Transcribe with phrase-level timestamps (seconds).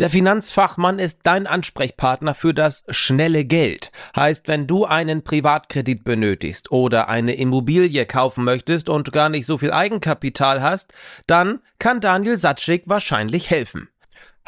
[0.00, 3.92] Der Finanzfachmann ist dein Ansprechpartner für das schnelle Geld.
[4.16, 9.58] Heißt, wenn du einen Privatkredit benötigst oder eine Immobilie kaufen möchtest und gar nicht so
[9.58, 10.94] viel Eigenkapital hast,
[11.26, 13.90] dann kann Daniel Satschik wahrscheinlich helfen.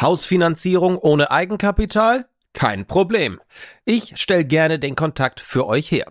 [0.01, 2.25] Hausfinanzierung ohne Eigenkapital?
[2.55, 3.39] Kein Problem.
[3.84, 6.11] Ich stelle gerne den Kontakt für euch her.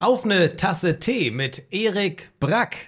[0.00, 2.86] Auf eine Tasse Tee mit Erik Brack.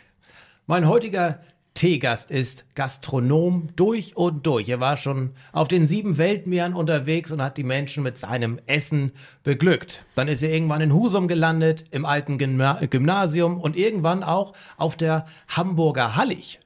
[0.66, 1.42] Mein heutiger
[1.74, 4.68] Teegast ist Gastronom durch und durch.
[4.68, 9.12] Er war schon auf den sieben Weltmeeren unterwegs und hat die Menschen mit seinem Essen
[9.44, 10.04] beglückt.
[10.14, 15.26] Dann ist er irgendwann in Husum gelandet, im alten Gymnasium und irgendwann auch auf der
[15.48, 16.60] Hamburger Hallig.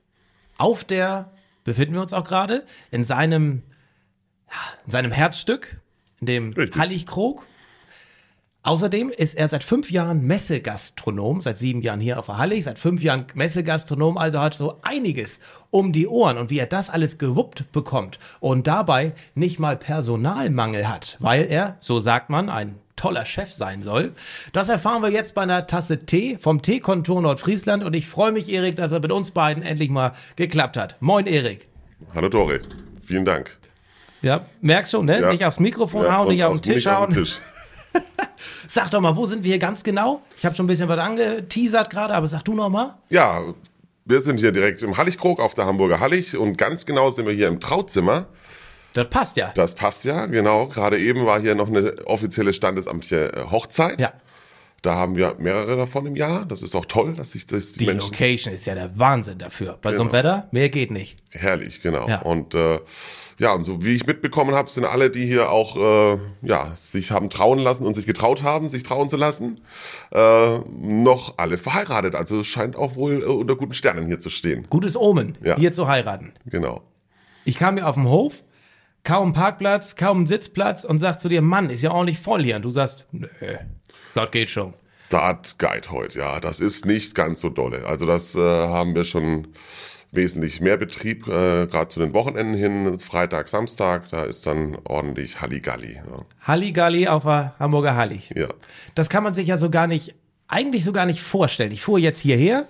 [0.56, 1.32] Auf der
[1.64, 3.62] befinden wir uns auch gerade in seinem,
[4.86, 5.80] in seinem Herzstück,
[6.20, 6.80] in dem Richtig.
[6.80, 7.44] Halligkrog.
[8.66, 12.78] Außerdem ist er seit fünf Jahren Messegastronom, seit sieben Jahren hier auf der Hallig, seit
[12.78, 17.18] fünf Jahren Messegastronom, also hat so einiges um die Ohren und wie er das alles
[17.18, 23.26] gewuppt bekommt und dabei nicht mal Personalmangel hat, weil er, so sagt man, ein toller
[23.26, 24.12] Chef sein soll.
[24.54, 28.50] Das erfahren wir jetzt bei einer Tasse Tee vom Teekontor Nordfriesland und ich freue mich,
[28.50, 30.96] Erik, dass er mit uns beiden endlich mal geklappt hat.
[31.00, 31.68] Moin, Erik.
[32.14, 32.60] Hallo Dore,
[33.04, 33.58] vielen Dank.
[34.22, 35.20] Ja, merkst schon, ne?
[35.20, 35.30] Ja.
[35.30, 37.10] Nicht aufs Mikrofon Ja, hauen, nicht auf den Tisch nicht auf hauen.
[37.10, 37.38] den Tisch.
[38.68, 40.22] Sag doch mal, wo sind wir hier ganz genau?
[40.36, 42.94] Ich habe schon ein bisschen was angeteasert gerade, aber sag du noch mal.
[43.10, 43.42] Ja,
[44.04, 47.32] wir sind hier direkt im Halligkrog auf der Hamburger Hallig und ganz genau sind wir
[47.32, 48.26] hier im Trauzimmer.
[48.94, 49.52] Das passt ja.
[49.54, 50.68] Das passt ja, genau.
[50.68, 54.00] Gerade eben war hier noch eine offizielle standesamtliche äh, Hochzeit.
[54.00, 54.12] Ja.
[54.84, 56.44] Da haben wir mehrere davon im Jahr.
[56.44, 59.38] Das ist auch toll, dass sich das die, Die Menschen Location ist ja der Wahnsinn
[59.38, 59.78] dafür.
[59.80, 60.18] Bei so einem Genau.
[60.18, 61.16] Wetter, mehr geht nicht.
[61.32, 62.06] herrlich, genau.
[62.06, 62.20] Ja.
[62.20, 62.80] Und äh,
[63.38, 67.10] ja, und so wie ich mitbekommen habe, sind alle, die hier auch äh, ja, sich
[67.10, 69.62] haben trauen lassen und sich getraut haben, sich trauen zu lassen,
[70.12, 72.14] äh, noch alle verheiratet.
[72.14, 74.66] Also scheint auch wohl äh, unter guten Sternen hier zu stehen.
[74.68, 75.56] Gutes Omen, Ja.
[75.56, 76.32] hier zu heiraten.
[76.44, 76.82] Genau.
[77.46, 78.43] Ich kam hier auf dem Hof,
[79.04, 82.56] kaum Parkplatz, kaum Sitzplatz und sag zu dir, Mann, ist ja ordentlich voll hier.
[82.56, 83.28] Und du sagst, nö,
[84.14, 84.74] das geht schon.
[85.10, 87.86] Das Guide heute, ja, das ist nicht ganz so dolle.
[87.86, 89.48] Also das äh, haben wir schon
[90.10, 95.40] wesentlich mehr Betrieb, äh, gerade zu den Wochenenden hin, Freitag, Samstag, da ist dann ordentlich
[95.40, 95.94] Halligalli.
[95.94, 96.24] Ja.
[96.42, 98.30] Halligalli auf der Hamburger Hallig.
[98.34, 98.48] ja.
[98.94, 100.14] Das kann man sich ja so gar nicht,
[100.48, 101.72] eigentlich so gar nicht vorstellen.
[101.72, 102.66] Ich fuhr jetzt hierher,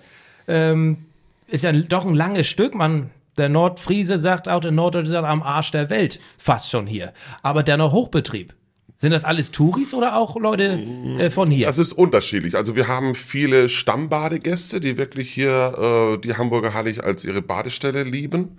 [0.49, 0.99] ähm,
[1.47, 2.75] ist ja doch ein langes Stück.
[2.75, 7.13] Man, der Nordfriese sagt auch, der Norddeutsche am Arsch der Welt fast schon hier.
[7.43, 8.55] Aber dennoch Hochbetrieb.
[8.97, 10.81] Sind das alles Touris oder auch Leute
[11.19, 11.67] äh, von hier?
[11.67, 12.57] Das ist unterschiedlich.
[12.57, 18.05] Also wir haben viele Stammbadegäste, die wirklich hier äh, die Hamburger Hallig als ihre Badestelle
[18.05, 18.57] lieben,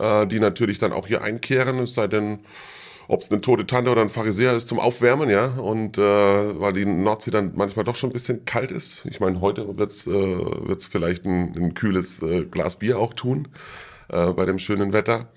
[0.00, 2.40] äh, die natürlich dann auch hier einkehren, es sei denn,
[3.06, 5.48] ob es eine tote Tante oder ein Pharisäer ist zum Aufwärmen, ja.
[5.48, 9.04] Und äh, weil die Nordsee dann manchmal doch schon ein bisschen kalt ist.
[9.04, 13.46] Ich meine, heute wird's äh, wird's vielleicht ein, ein kühles äh, Glas Bier auch tun
[14.08, 15.28] äh, bei dem schönen Wetter.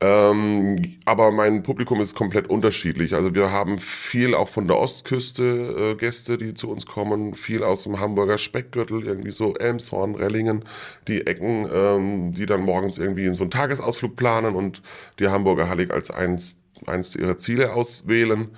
[0.00, 0.76] Ähm,
[1.06, 3.14] aber mein Publikum ist komplett unterschiedlich.
[3.14, 7.64] Also wir haben viel auch von der Ostküste äh, Gäste, die zu uns kommen, viel
[7.64, 10.64] aus dem Hamburger Speckgürtel, irgendwie so Elmshorn, Rellingen,
[11.08, 14.82] die Ecken, ähm, die dann morgens irgendwie so einen Tagesausflug planen und
[15.18, 18.50] die Hamburger Hallig als eins, eins ihrer Ziele auswählen.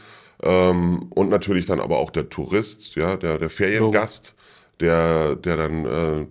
[0.42, 4.34] Ähm, und natürlich dann aber auch der Tourist, ja, der, der Feriengast,
[4.80, 6.26] der, der dann äh,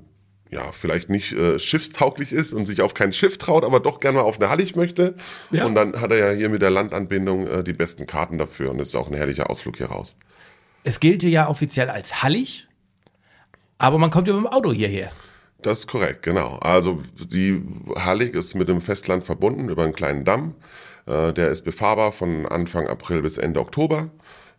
[0.51, 4.17] ja, vielleicht nicht äh, schiffstauglich ist und sich auf kein Schiff traut, aber doch gerne
[4.17, 5.15] mal auf eine Hallig möchte.
[5.51, 5.65] Ja.
[5.65, 8.79] Und dann hat er ja hier mit der Landanbindung äh, die besten Karten dafür und
[8.79, 10.15] ist auch ein herrlicher Ausflug hier raus.
[10.83, 12.67] Es gilt hier ja offiziell als Hallig,
[13.77, 15.11] aber man kommt ja mit dem Auto hierher.
[15.61, 16.55] Das ist korrekt, genau.
[16.57, 17.61] Also die
[17.95, 20.55] Hallig ist mit dem Festland verbunden über einen kleinen Damm.
[21.05, 24.09] Äh, der ist befahrbar von Anfang April bis Ende Oktober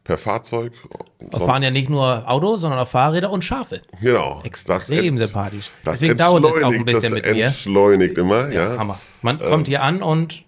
[0.05, 0.72] per Fahrzeug.
[1.20, 3.82] Da fahren ja nicht nur Autos, sondern auch Fahrräder und Schafe.
[4.00, 4.41] genau.
[4.44, 5.70] Extrem ent- sympathisch.
[5.85, 7.47] Das Deswegen dauert es auch ein bisschen das mit mir.
[7.47, 8.76] entschleunigt immer, ja.
[8.79, 8.99] Hammer.
[9.23, 10.44] Man kommt hier an und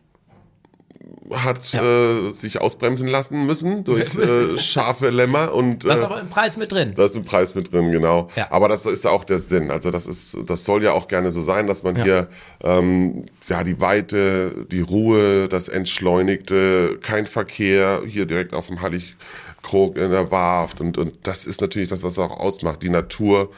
[1.35, 1.83] Hat Ja.
[2.27, 6.29] äh, sich ausbremsen lassen müssen durch äh, scharfe Lämmer und das ist äh, aber im
[6.29, 6.93] Preis mit drin.
[6.97, 8.29] Da ist ein Preis mit drin, genau.
[8.37, 8.49] Ja.
[8.51, 9.71] Aber das ist auch der Sinn.
[9.71, 12.05] Also das ist, das soll ja auch gerne so sein, dass man Ja.
[12.05, 12.29] hier
[12.63, 19.97] ähm, ja die Weite, die Ruhe, das Entschleunigte, kein Verkehr hier direkt auf dem Halligkrog
[19.97, 22.83] in der Warft und und das ist natürlich das, was es auch ausmacht.
[22.83, 23.51] Die Natur,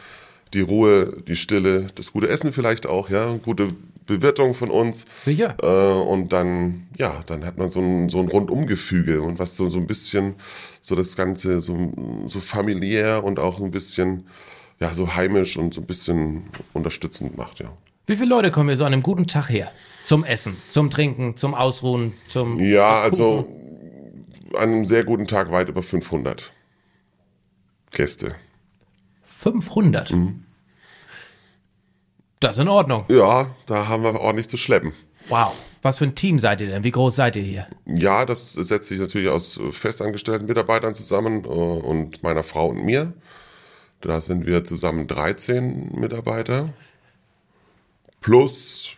[0.53, 3.69] die Ruhe, die Stille, das gute Essen vielleicht auch, ja, gute
[4.07, 5.07] Bewirtung von uns.
[5.21, 5.57] Sicher.
[5.63, 9.69] Äh, und dann, ja, dann hat man so ein, so ein Rundumgefüge und was so,
[9.69, 10.35] so ein bisschen
[10.81, 11.93] so das Ganze so,
[12.27, 14.27] so familiär und auch ein bisschen,
[14.81, 17.73] ja, so heimisch und so ein bisschen unterstützend macht, ja.
[18.07, 19.73] Wie viele Leute kommen hier so an einem guten Tag her?
[20.05, 22.61] Zum Essen, zum Trinken, zum Ausruhen, zum.
[22.61, 23.49] Ja, also
[24.55, 26.51] an einem sehr guten Tag weit über 500
[27.91, 28.35] Gäste.
[29.25, 30.13] 500?
[32.45, 33.07] Das ist in Ordnung.
[33.09, 34.93] Ja, da haben wir ordentlich zu schleppen.
[35.31, 35.55] Wow.
[35.81, 36.85] Was für ein Team seid ihr denn?
[36.85, 37.67] Wie groß seid ihr hier?
[37.87, 43.15] Ja, das setzt sich natürlich aus festangestellten Mitarbeitern zusammen äh, und meiner Frau und mir.
[44.03, 46.69] Da sind wir zusammen 13 Mitarbeiter.
[48.21, 48.91] Plus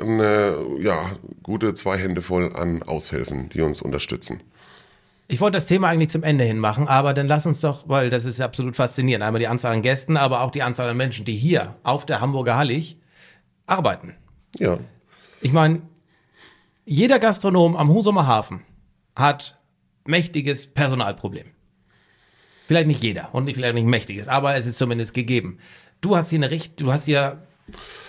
[0.00, 1.12] eine ja,
[1.44, 4.40] gute zwei Hände voll an Aushilfen, die uns unterstützen.
[5.28, 8.10] Ich wollte das Thema eigentlich zum Ende hin machen, aber dann lass uns doch, weil
[8.10, 9.24] das ist absolut faszinierend.
[9.24, 12.20] Einmal die Anzahl an Gästen, aber auch die Anzahl an Menschen, die hier auf der
[12.20, 12.98] Hamburger Hallig
[13.66, 14.14] arbeiten.
[14.58, 14.78] Ja,
[15.40, 15.82] Ich meine,
[16.84, 18.62] jeder Gastronom am Husumer Hafen
[19.16, 19.58] hat
[20.04, 21.48] mächtiges Personalproblem.
[22.68, 25.58] Vielleicht nicht jeder und vielleicht nicht mächtiges, aber es ist zumindest gegeben.
[26.00, 27.42] Du hast hier eine Richt, du hast hier,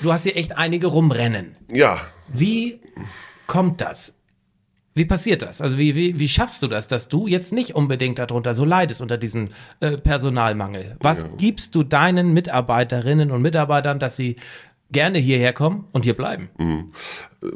[0.02, 1.56] du hast hier echt einige rumrennen.
[1.70, 2.80] ja, Wie
[3.48, 4.14] kommt das?
[4.98, 5.62] Wie passiert das?
[5.62, 9.00] Also wie, wie, wie schaffst du das, dass du jetzt nicht unbedingt darunter so leidest,
[9.02, 9.50] unter diesem
[9.80, 10.98] äh, Personalmangel?
[11.00, 11.30] Was Ja.
[11.38, 14.36] gibst du deinen Mitarbeiterinnen und Mitarbeitern, dass sie
[14.92, 16.50] gerne hierher kommen und hier bleiben?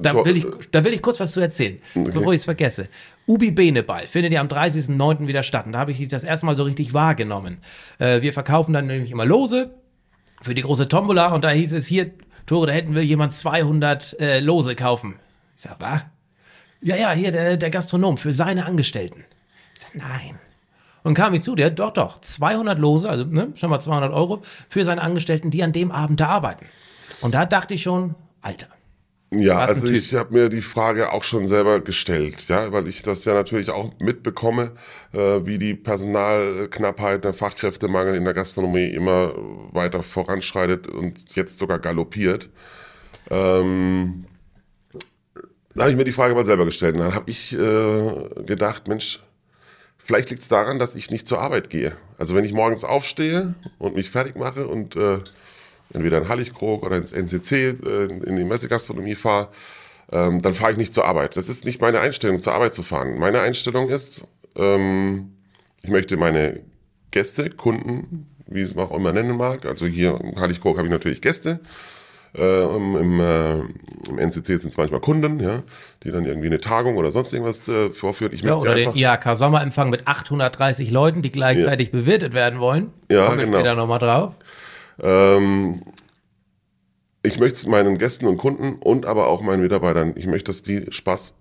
[0.01, 2.87] Da, Tor- will ich, da will ich kurz was zu erzählen, bevor ich es vergesse.
[3.27, 5.27] Ubi Beneball findet ja am 30.09.
[5.27, 5.65] wieder statt.
[5.65, 7.57] Und da habe ich das erste Mal so richtig wahrgenommen.
[7.99, 9.71] Äh, wir verkaufen dann nämlich immer Lose
[10.41, 12.11] für die große Tombola und da hieß es hier,
[12.47, 15.15] Tore, da hätten wir jemand 200 äh, Lose kaufen.
[15.55, 16.01] Ich sag, was?
[16.81, 19.23] Ja, ja, hier der, der Gastronom für seine Angestellten.
[19.75, 20.39] Ich sag, nein.
[21.03, 24.41] Und kam ich zu, der, doch, doch, 200 Lose, also ne, schon mal 200 Euro
[24.69, 26.65] für seine Angestellten, die an dem Abend da arbeiten.
[27.21, 28.67] Und da dachte ich schon, Alter,
[29.33, 29.95] Ja, also Typ.
[29.95, 33.69] ich habe mir die Frage auch schon selber gestellt, ja, weil ich das ja natürlich
[33.71, 34.73] auch mitbekomme,
[35.13, 39.33] äh, wie die Personalknappheit, der Fachkräftemangel in der Gastronomie immer
[39.71, 42.49] weiter voranschreitet und jetzt sogar galoppiert.
[43.29, 44.25] Ähm,
[45.75, 46.97] da habe ich mir die Frage mal selber gestellt.
[46.99, 49.21] Dann habe ich äh, gedacht, Mensch,
[49.97, 51.95] vielleicht liegt es daran, dass ich nicht zur Arbeit gehe.
[52.17, 55.19] Also wenn ich morgens aufstehe und mich fertig mache und äh,
[55.93, 59.49] entweder in Halligkrog oder ins NCC, äh, in die Messegastronomie fahre,
[60.11, 61.37] ähm, dann fahre ich nicht zur Arbeit.
[61.37, 63.17] Das ist nicht meine Einstellung, zur Arbeit zu fahren.
[63.17, 65.33] Meine Einstellung ist, ähm,
[65.81, 66.61] ich möchte meine
[67.11, 70.91] Gäste, Kunden, wie es man auch immer nennen mag, also hier in Halligkrog habe ich
[70.91, 71.59] natürlich Gäste,
[72.37, 73.59] äh, im, äh,
[74.09, 75.63] Im NCC sind es manchmal Kunden, ja,
[76.03, 78.33] die dann irgendwie eine Tagung oder sonst irgendwas äh, vorführen.
[78.33, 82.91] Ich ja, möchte oder den einfach, IHK-Sommerempfang mit 830 Leuten, die gleichzeitig bewirtet werden wollen.
[83.09, 83.57] Ja, Kommen wir genau.
[83.57, 84.33] später nochmal drauf.
[85.01, 85.81] Ähm,
[87.23, 90.61] ich möchte es meinen Gästen und Kunden und aber auch meinen Mitarbeitern, ich möchte, dass
[90.61, 91.35] die Spaß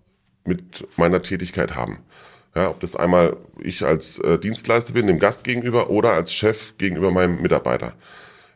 [0.44, 1.98] mit meiner Tätigkeit haben.
[2.54, 6.76] Ja, ob das einmal ich als äh, Dienstleister bin, dem Gast gegenüber oder als Chef
[6.78, 7.94] gegenüber meinem Mitarbeiter.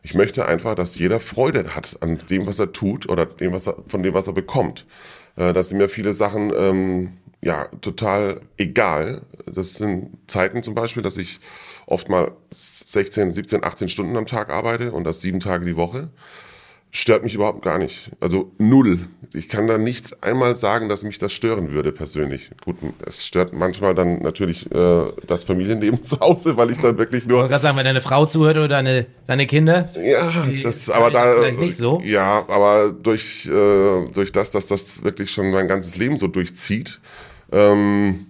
[0.05, 3.65] Ich möchte einfach, dass jeder Freude hat an dem, was er tut oder dem, was
[3.65, 4.85] er, von dem, was er bekommt.
[5.35, 9.23] Äh, das sind mir viele Sachen ähm, ja total egal.
[9.51, 11.39] Das sind Zeiten zum Beispiel, dass ich
[11.87, 16.11] oft mal 16, 17, 18 Stunden am Tag arbeite und das sieben Tage die Woche.
[16.97, 18.09] Stört mich überhaupt gar nicht.
[18.21, 18.99] Also null.
[19.33, 22.51] Ich kann da nicht einmal sagen, dass mich das stören würde persönlich.
[22.63, 27.23] Gut, es stört manchmal dann natürlich äh, das Familienleben zu Hause, weil ich dann wirklich
[27.25, 29.89] Ich wollte nur gerade sagen, wenn deine Frau zuhört oder deine, deine Kinder.
[30.01, 32.01] ja, Die das aber da vielleicht nicht so.
[32.05, 37.01] ja, aber durch äh, durch das, dass das wirklich schon mein ganzes Leben so durchzieht.
[37.51, 38.27] Ähm,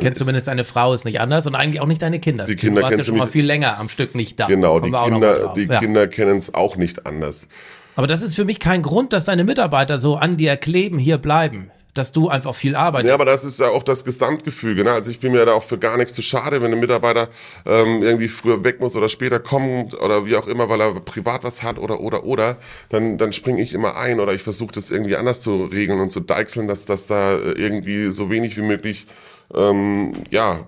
[0.00, 2.44] Kennt zumindest deine Frau ist nicht anders und eigentlich auch nicht deine Kinder.
[2.44, 3.32] Die Kinder du warst ja kennst schon mal nicht.
[3.32, 4.46] viel länger am Stück nicht da.
[4.46, 5.78] genau, die Kinder, die Ja.
[5.80, 7.48] Kinder kennen es auch nicht anders.
[7.96, 11.18] Aber das ist für mich kein Grund, dass deine Mitarbeiter so an dir kleben, hier
[11.18, 11.70] bleiben.
[11.94, 13.08] Dass du einfach viel arbeitest.
[13.10, 14.82] Ja, aber das ist ja auch das Gesamtgefüge.
[14.82, 14.92] Ne?
[14.92, 17.28] Also ich bin mir da auch für gar nichts zu schade, wenn ein Mitarbeiter
[17.66, 21.44] ähm, irgendwie früher weg muss oder später kommt oder wie auch immer, weil er privat
[21.44, 22.56] was hat oder oder oder,
[22.88, 26.08] dann, dann springe ich immer ein oder ich versuche das irgendwie anders zu regeln und
[26.10, 29.06] zu deichseln, dass das da äh, irgendwie so wenig wie möglich
[29.54, 30.66] ähm, ja,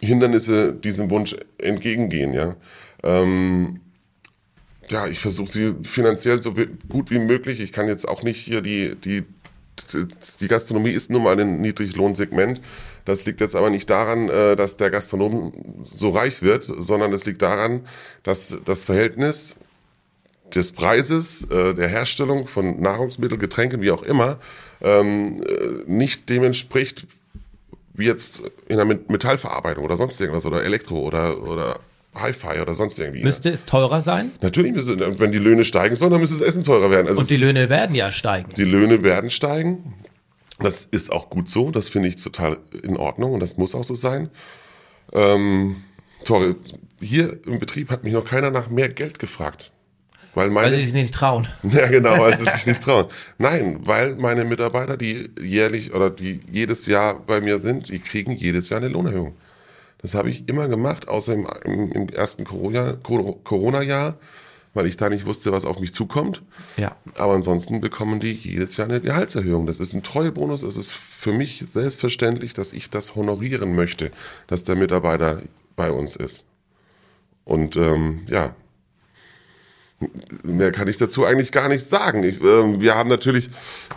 [0.00, 2.56] Hindernisse diesem Wunsch entgegengehen, ja.
[3.02, 3.80] Ähm,
[4.88, 6.54] ja, ich versuche sie finanziell so
[6.88, 7.60] gut wie möglich.
[7.60, 9.24] Ich kann jetzt auch nicht hier die, die,
[10.40, 12.60] die Gastronomie ist nun mal ein Niedriglohnsegment.
[13.04, 15.52] Das liegt jetzt aber nicht daran, äh, dass der Gastronom
[15.84, 17.86] so reich wird, sondern es liegt daran,
[18.22, 19.56] dass das Verhältnis
[20.54, 24.38] des Preises, äh, der Herstellung von Nahrungsmitteln, Getränken, wie auch immer,
[24.80, 27.06] ähm, äh, nicht dem entspricht,
[27.96, 31.80] wie jetzt in der Met- Metallverarbeitung oder sonst irgendwas oder Elektro oder, oder
[32.14, 33.22] Hi-Fi oder sonst irgendwie.
[33.22, 34.32] Müsste es teurer sein?
[34.40, 37.08] Natürlich, müsste, wenn die Löhne steigen sollen, dann müsste das Essen teurer werden.
[37.08, 38.50] Also Und die Löhne werden ja steigen.
[38.56, 39.94] Die Löhne werden steigen.
[40.58, 41.70] Das ist auch gut so.
[41.70, 44.30] Das finde ich total in Ordnung und das muss auch so sein.
[45.12, 45.76] Ähm,
[46.24, 46.54] sorry,
[47.00, 49.72] hier im Betrieb hat mich noch keiner nach mehr Geld gefragt.
[50.36, 51.48] Weil, meine, weil sie sich nicht trauen.
[51.62, 53.06] Ja, genau, weil sie sich nicht trauen.
[53.38, 58.32] Nein, weil meine Mitarbeiter, die jährlich oder die jedes Jahr bei mir sind, die kriegen
[58.32, 59.34] jedes Jahr eine Lohnerhöhung.
[59.96, 64.18] Das habe ich immer gemacht, außer im, im, im ersten Corona-Jahr,
[64.74, 66.42] weil ich da nicht wusste, was auf mich zukommt.
[66.76, 66.94] Ja.
[67.16, 69.64] Aber ansonsten bekommen die jedes Jahr eine Gehaltserhöhung.
[69.64, 70.62] Das ist ein Treuebonus.
[70.62, 74.10] Es ist für mich selbstverständlich, dass ich das honorieren möchte,
[74.48, 75.40] dass der Mitarbeiter
[75.76, 76.44] bei uns ist.
[77.46, 78.54] Und ähm, ja,
[80.42, 82.22] Mehr kann ich dazu eigentlich gar nicht sagen.
[82.22, 83.48] Ich, äh, wir haben natürlich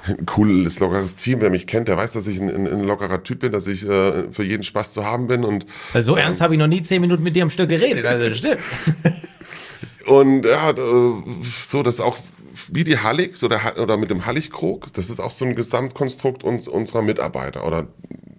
[0.04, 1.42] ein cooles, lockeres Team.
[1.42, 3.86] Wer mich kennt, der weiß, dass ich ein, ein, ein lockerer Typ bin, dass ich
[3.86, 5.44] äh, für jeden Spaß zu haben bin.
[5.44, 7.68] Und, also so ähm, ernst habe ich noch nie zehn Minuten mit dir am Stück
[7.68, 8.06] geredet.
[8.06, 8.62] Also das stimmt.
[10.06, 10.74] und ja,
[11.66, 12.18] so, dass auch
[12.72, 16.44] wie die Hallig so der, oder mit dem Halligkrog, das ist auch so ein Gesamtkonstrukt
[16.44, 17.88] uns, unserer Mitarbeiter oder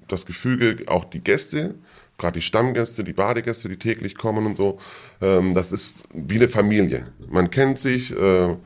[0.08, 1.74] das Gefüge, auch die Gäste
[2.20, 4.78] gerade die Stammgäste, die Badegäste, die täglich kommen und so,
[5.20, 7.06] ähm, das ist wie eine Familie.
[7.28, 8.56] Man kennt sich, äh,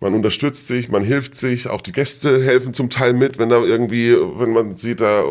[0.00, 3.60] man unterstützt sich, man hilft sich, auch die Gäste helfen zum Teil mit, wenn da
[3.62, 5.24] irgendwie, wenn man sieht, da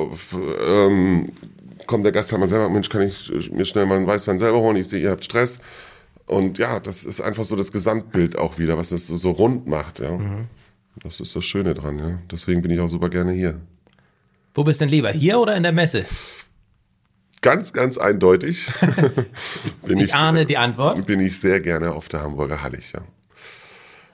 [0.66, 1.30] ähm,
[1.88, 4.78] kommt der Gast, mal selber, Mensch, kann ich mir schnell mal ein Weißwein selber holen,
[4.78, 5.60] ich sehe, ihr habt Stress.
[6.26, 9.66] Und ja, das ist einfach so das Gesamtbild auch wieder, was das so, so rund
[9.66, 10.00] macht.
[10.00, 10.12] Ja.
[10.12, 10.48] Mhm.
[11.02, 12.00] Das ist das Schöne dran.
[12.00, 12.20] Ja.
[12.30, 13.62] Deswegen bin ich auch super gerne hier.
[14.54, 16.06] Wo bist du denn lieber, hier oder in der Messe?
[17.48, 18.68] Ganz, ganz eindeutig.
[19.86, 21.06] bin ich, ich ahne die Antwort.
[21.06, 23.02] Bin ich sehr gerne auf der Hamburger Hallig, ja.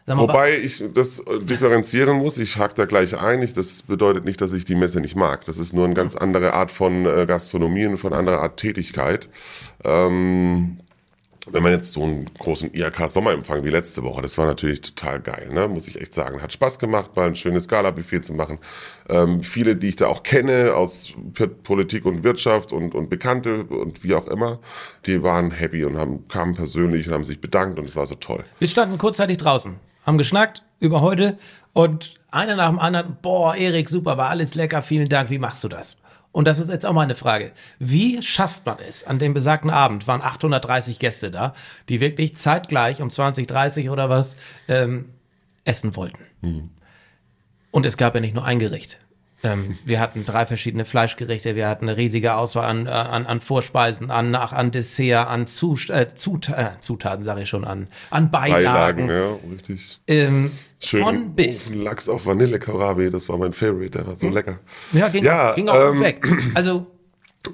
[0.06, 3.42] Wobei ich das differenzieren muss, ich hake da gleich ein.
[3.42, 5.46] Ich, das bedeutet nicht, dass ich die Messe nicht mag.
[5.46, 9.30] Das ist nur eine ganz andere Art von äh, Gastronomie und von anderer Art Tätigkeit.
[9.86, 10.80] Ähm,
[11.48, 15.50] wenn man jetzt so einen großen IHK-Sommerempfang wie letzte Woche, das war natürlich total geil,
[15.52, 15.68] ne?
[15.68, 16.42] muss ich echt sagen.
[16.42, 18.60] Hat Spaß gemacht, mal ein schönes Gala-Buffet zu machen.
[19.10, 21.14] Ähm, viele, die ich da auch kenne aus
[21.64, 24.60] Politik und Wirtschaft und, und Bekannte und wie auch immer,
[25.06, 28.16] die waren happy und haben, kamen persönlich und haben sich bedankt und es war so
[28.16, 28.44] toll.
[28.60, 31.38] Wir standen kurzzeitig draußen, haben geschnackt über heute
[31.74, 35.64] und einer nach dem anderen, boah, Erik, super, war alles lecker, vielen Dank, wie machst
[35.64, 35.98] du das?
[36.34, 37.52] Und das ist jetzt auch mal eine Frage.
[37.78, 39.06] Wie schafft man es?
[39.06, 41.54] An dem besagten Abend waren 830 Gäste da,
[41.90, 44.36] die wirklich zeitgleich um 2030 oder was
[44.68, 45.10] ähm,
[45.64, 46.26] essen wollten.
[46.42, 46.70] Mhm.
[47.70, 49.00] Und es gab ja nicht nur ein Gericht.
[49.44, 53.42] Ähm, wir hatten drei verschiedene Fleischgerichte, wir hatten eine riesige Auswahl an, äh, an, an
[53.42, 58.32] Vorspeisen, an, an Dessert, an Zust äh, Zut äh, Zutaten, sage ich schon, an, an
[58.32, 59.08] Beilagen.
[59.08, 60.00] Beilagen ja, richtig.
[60.08, 61.74] Ähm, Schön von bis.
[61.76, 64.34] Lachs auf Vanille Karabi, das war mein Favorite, der war so hm.
[64.34, 64.60] lecker.
[64.94, 66.26] Ja, ging, ja, ging auch ähm, weg.
[66.54, 66.88] Also,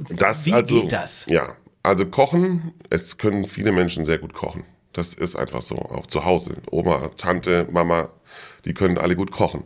[0.10, 1.26] das, wie also, geht das?
[1.28, 4.64] Ja, also kochen, es können viele Menschen sehr gut kochen.
[4.94, 6.58] Das ist einfach so, auch zu Hause.
[6.70, 8.10] Oma, Tante, Mama,
[8.66, 9.64] die können alle gut kochen.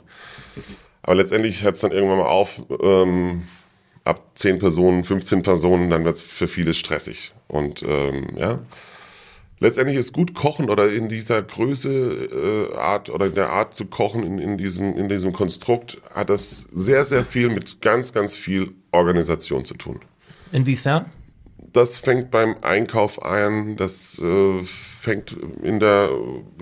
[1.03, 3.43] Aber letztendlich hört es dann irgendwann mal auf, ähm,
[4.05, 7.33] ab 10 Personen, 15 Personen, dann wird es für viele stressig.
[7.47, 8.59] Und ähm, ja,
[9.59, 13.85] letztendlich ist gut kochen oder in dieser Größe äh, Art oder in der Art zu
[13.85, 18.33] kochen, in, in, diesem, in diesem Konstrukt, hat das sehr, sehr viel mit ganz, ganz
[18.33, 19.99] viel Organisation zu tun.
[20.51, 21.05] Inwiefern?
[21.71, 24.63] Das fängt beim Einkauf an, das äh,
[24.99, 26.09] fängt in der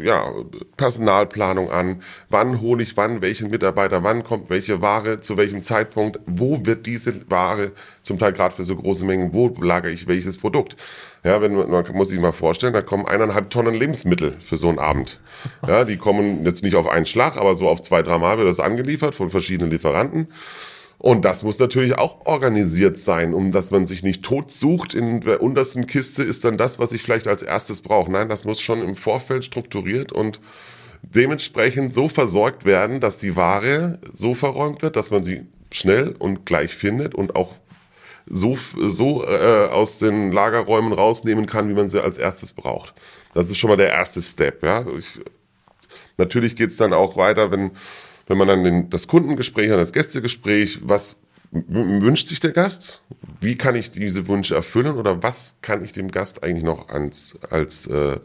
[0.01, 0.31] ja,
[0.77, 2.01] Personalplanung an.
[2.29, 6.85] Wann hole ich wann welchen Mitarbeiter, wann kommt welche Ware, zu welchem Zeitpunkt, wo wird
[6.85, 7.71] diese Ware,
[8.03, 10.75] zum Teil gerade für so große Mengen, wo lagere ich welches Produkt?
[11.23, 14.69] Ja, wenn man, man muss sich mal vorstellen, da kommen eineinhalb Tonnen Lebensmittel für so
[14.69, 15.19] einen Abend.
[15.67, 18.47] Ja, die kommen jetzt nicht auf einen Schlag, aber so auf zwei, drei Mal wird
[18.47, 20.27] das angeliefert von verschiedenen Lieferanten.
[21.01, 24.93] Und das muss natürlich auch organisiert sein, um dass man sich nicht tot sucht.
[24.93, 28.11] In der untersten Kiste ist dann das, was ich vielleicht als erstes brauche.
[28.11, 30.39] Nein, das muss schon im Vorfeld strukturiert und
[31.01, 36.45] dementsprechend so versorgt werden, dass die Ware so verräumt wird, dass man sie schnell und
[36.45, 37.55] gleich findet und auch
[38.29, 42.93] so, so äh, aus den Lagerräumen rausnehmen kann, wie man sie als erstes braucht.
[43.33, 44.61] Das ist schon mal der erste Step.
[44.61, 44.85] Ja?
[44.99, 45.19] Ich,
[46.19, 47.71] natürlich geht's dann auch weiter, wenn
[48.31, 51.17] wenn man dann den, das Kundengespräch und das Gästegespräch, was
[51.51, 53.01] wünscht sich der Gast?
[53.41, 57.35] Wie kann ich diese Wünsche erfüllen oder was kann ich dem Gast eigentlich noch als,
[57.49, 58.19] als äh,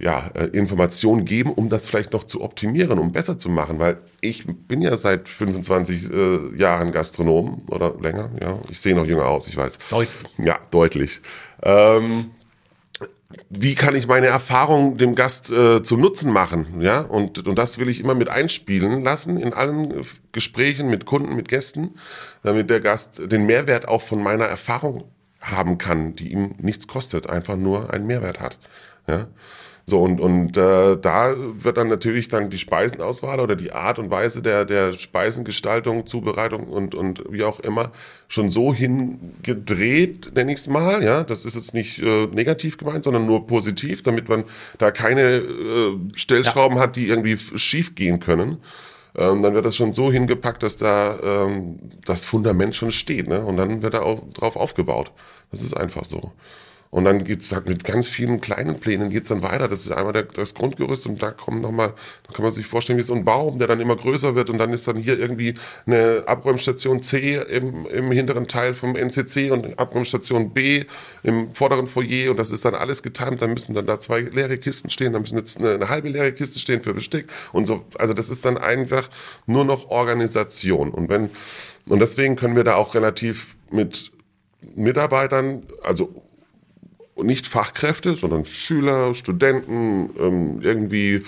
[0.00, 3.78] ja, äh, Information geben, um das vielleicht noch zu optimieren, um besser zu machen?
[3.78, 8.58] Weil ich bin ja seit 25 äh, Jahren Gastronom oder länger, ja.
[8.70, 9.78] Ich sehe noch jünger aus, ich weiß.
[9.90, 10.08] Deutlich.
[10.38, 11.20] Ja, deutlich.
[11.62, 12.32] Ähm,
[13.50, 17.00] wie kann ich meine Erfahrung dem Gast äh, zu Nutzen machen, ja?
[17.00, 21.48] Und, und das will ich immer mit einspielen lassen in allen Gesprächen mit Kunden, mit
[21.48, 21.94] Gästen,
[22.42, 25.04] damit der Gast den Mehrwert auch von meiner Erfahrung
[25.40, 28.58] haben kann, die ihm nichts kostet, einfach nur einen Mehrwert hat.
[29.08, 29.28] Ja?
[29.84, 34.10] So, und, und äh, da wird dann natürlich dann die Speisenauswahl oder die Art und
[34.10, 37.90] Weise der, der Speisengestaltung, Zubereitung und, und wie auch immer
[38.28, 41.02] schon so hingedreht, nenne ich es mal.
[41.02, 44.44] Ja, das ist jetzt nicht äh, negativ gemeint, sondern nur positiv, damit man
[44.78, 46.84] da keine äh, Stellschrauben ja.
[46.84, 48.58] hat, die irgendwie schief gehen können.
[49.16, 53.28] Ähm, dann wird das schon so hingepackt, dass da ähm, das Fundament schon steht.
[53.28, 53.44] Ne?
[53.44, 55.10] Und dann wird da auch drauf aufgebaut.
[55.50, 56.32] Das ist einfach so.
[56.92, 59.66] Und dann geht's halt mit ganz vielen kleinen Plänen geht's dann weiter.
[59.66, 61.94] Das ist einmal der, das Grundgerüst und da kommen nochmal,
[62.26, 64.58] da kann man sich vorstellen, wie so ein Baum, der dann immer größer wird und
[64.58, 65.54] dann ist dann hier irgendwie
[65.86, 70.84] eine Abräumstation C im, im hinteren Teil vom NCC und Abräumstation B
[71.22, 73.40] im vorderen Foyer und das ist dann alles getimt.
[73.40, 76.32] Dann müssen dann da zwei leere Kisten stehen, dann müssen jetzt eine, eine halbe leere
[76.32, 77.86] Kiste stehen für Bestick und so.
[77.98, 79.08] Also das ist dann einfach
[79.46, 80.90] nur noch Organisation.
[80.90, 81.30] Und wenn,
[81.88, 84.12] und deswegen können wir da auch relativ mit
[84.74, 86.22] Mitarbeitern, also
[87.22, 91.22] nicht Fachkräfte, sondern Schüler, Studenten, ähm, irgendwie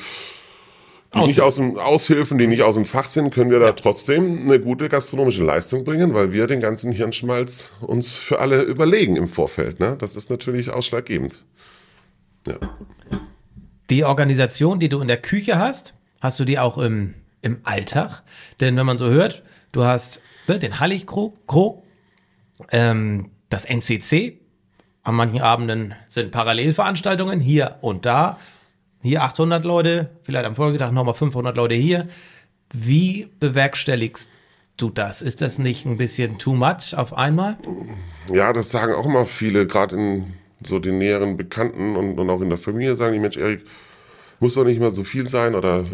[1.14, 4.42] die nicht aus dem Aushilfen, die nicht aus dem Fach sind, können wir da trotzdem
[4.42, 9.28] eine gute gastronomische Leistung bringen, weil wir den ganzen Hirnschmalz uns für alle überlegen im
[9.28, 9.80] Vorfeld.
[9.80, 9.96] Ne?
[9.98, 11.44] Das ist natürlich ausschlaggebend.
[12.46, 12.56] Ja.
[13.90, 18.22] Die Organisation, die du in der Küche hast, hast du die auch im, im Alltag?
[18.60, 21.82] Denn wenn man so hört, du hast ne, den Halligkrog,
[22.72, 24.40] ähm, das NCC,
[25.04, 28.38] an manchen Abenden sind Parallelveranstaltungen hier und da.
[29.02, 32.08] Hier 800 Leute, vielleicht am Folgetag nochmal 500 Leute hier.
[32.72, 34.28] Wie bewerkstelligst
[34.78, 35.20] du das?
[35.20, 37.58] Ist das nicht ein bisschen too much auf einmal?
[38.32, 40.32] Ja, das sagen auch immer viele, gerade in
[40.66, 43.64] so den näheren Bekannten und, und auch in der Familie sagen die, Mensch, Erik,
[44.40, 45.84] muss doch nicht mal so viel sein oder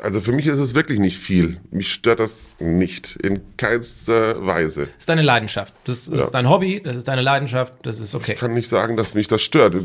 [0.00, 1.60] also für mich ist es wirklich nicht viel.
[1.70, 4.86] Mich stört das nicht in keinster Weise.
[4.86, 5.74] Das ist deine Leidenschaft.
[5.84, 6.30] Das ist ja.
[6.30, 8.32] dein Hobby, das ist deine Leidenschaft, das ist okay.
[8.32, 9.76] Ich kann nicht sagen, dass mich das stört.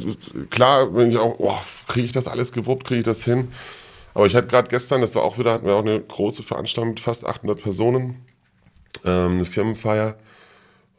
[0.50, 3.50] Klar, wenn ich auch, oh, kriege ich das alles gewuppt, kriege ich das hin.
[4.14, 6.90] Aber ich hatte gerade gestern, das war auch wieder, hatten wir auch eine große Veranstaltung
[6.90, 8.24] mit fast 800 Personen,
[9.06, 10.18] ähm, eine Firmenfeier.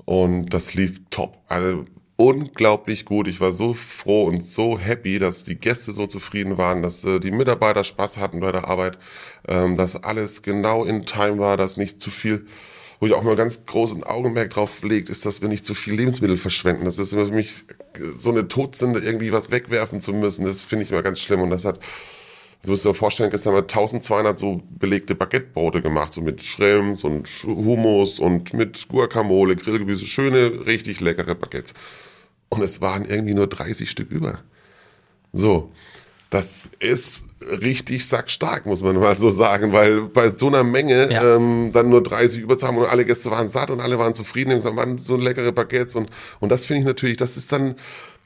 [0.05, 1.37] Und das lief top.
[1.49, 1.85] Also
[2.19, 3.29] unglaublich gut.
[3.29, 7.21] Ich war so froh und so happy, dass die Gäste so zufrieden waren, dass äh,
[7.21, 8.99] die Mitarbeiter Spaß hatten bei der Arbeit,
[9.47, 12.45] ähm, dass alles genau in Time war, dass nicht zu viel
[13.01, 15.95] wo ich auch mal ganz großen Augenmerk drauf legt, ist, dass wir nicht zu viel
[15.95, 16.85] Lebensmittel verschwenden.
[16.85, 17.63] Das ist für mich
[18.17, 20.45] so eine Todsünde, irgendwie was wegwerfen zu müssen.
[20.45, 21.41] Das finde ich immer ganz schlimm.
[21.43, 21.79] Und das hat,
[22.65, 27.05] du musst dir vorstellen, gestern haben wir 1200 so belegte Baguettebrote gemacht, so mit Schrimps
[27.05, 31.75] und Hummus und mit Guacamole, Grillgemüse, schöne, richtig leckere Baguettes
[32.49, 34.41] und es waren irgendwie nur 30 Stück über.
[35.33, 35.71] So,
[36.31, 41.37] das ist richtig sackstark, muss man mal so sagen, weil bei so einer Menge ja.
[41.37, 44.15] ähm, dann nur 30 über zu haben und alle Gäste waren satt und alle waren
[44.15, 47.77] zufrieden und waren so leckere Baguettes und, und das finde ich natürlich, das ist dann,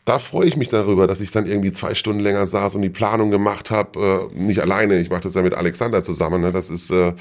[0.04, 2.90] da freue ich mich darüber, dass ich dann irgendwie zwei Stunden länger saß und die
[2.90, 6.50] Planung gemacht habe, äh, nicht alleine, ich mache das ja mit Alexander zusammen, ne?
[6.50, 7.12] das ist äh,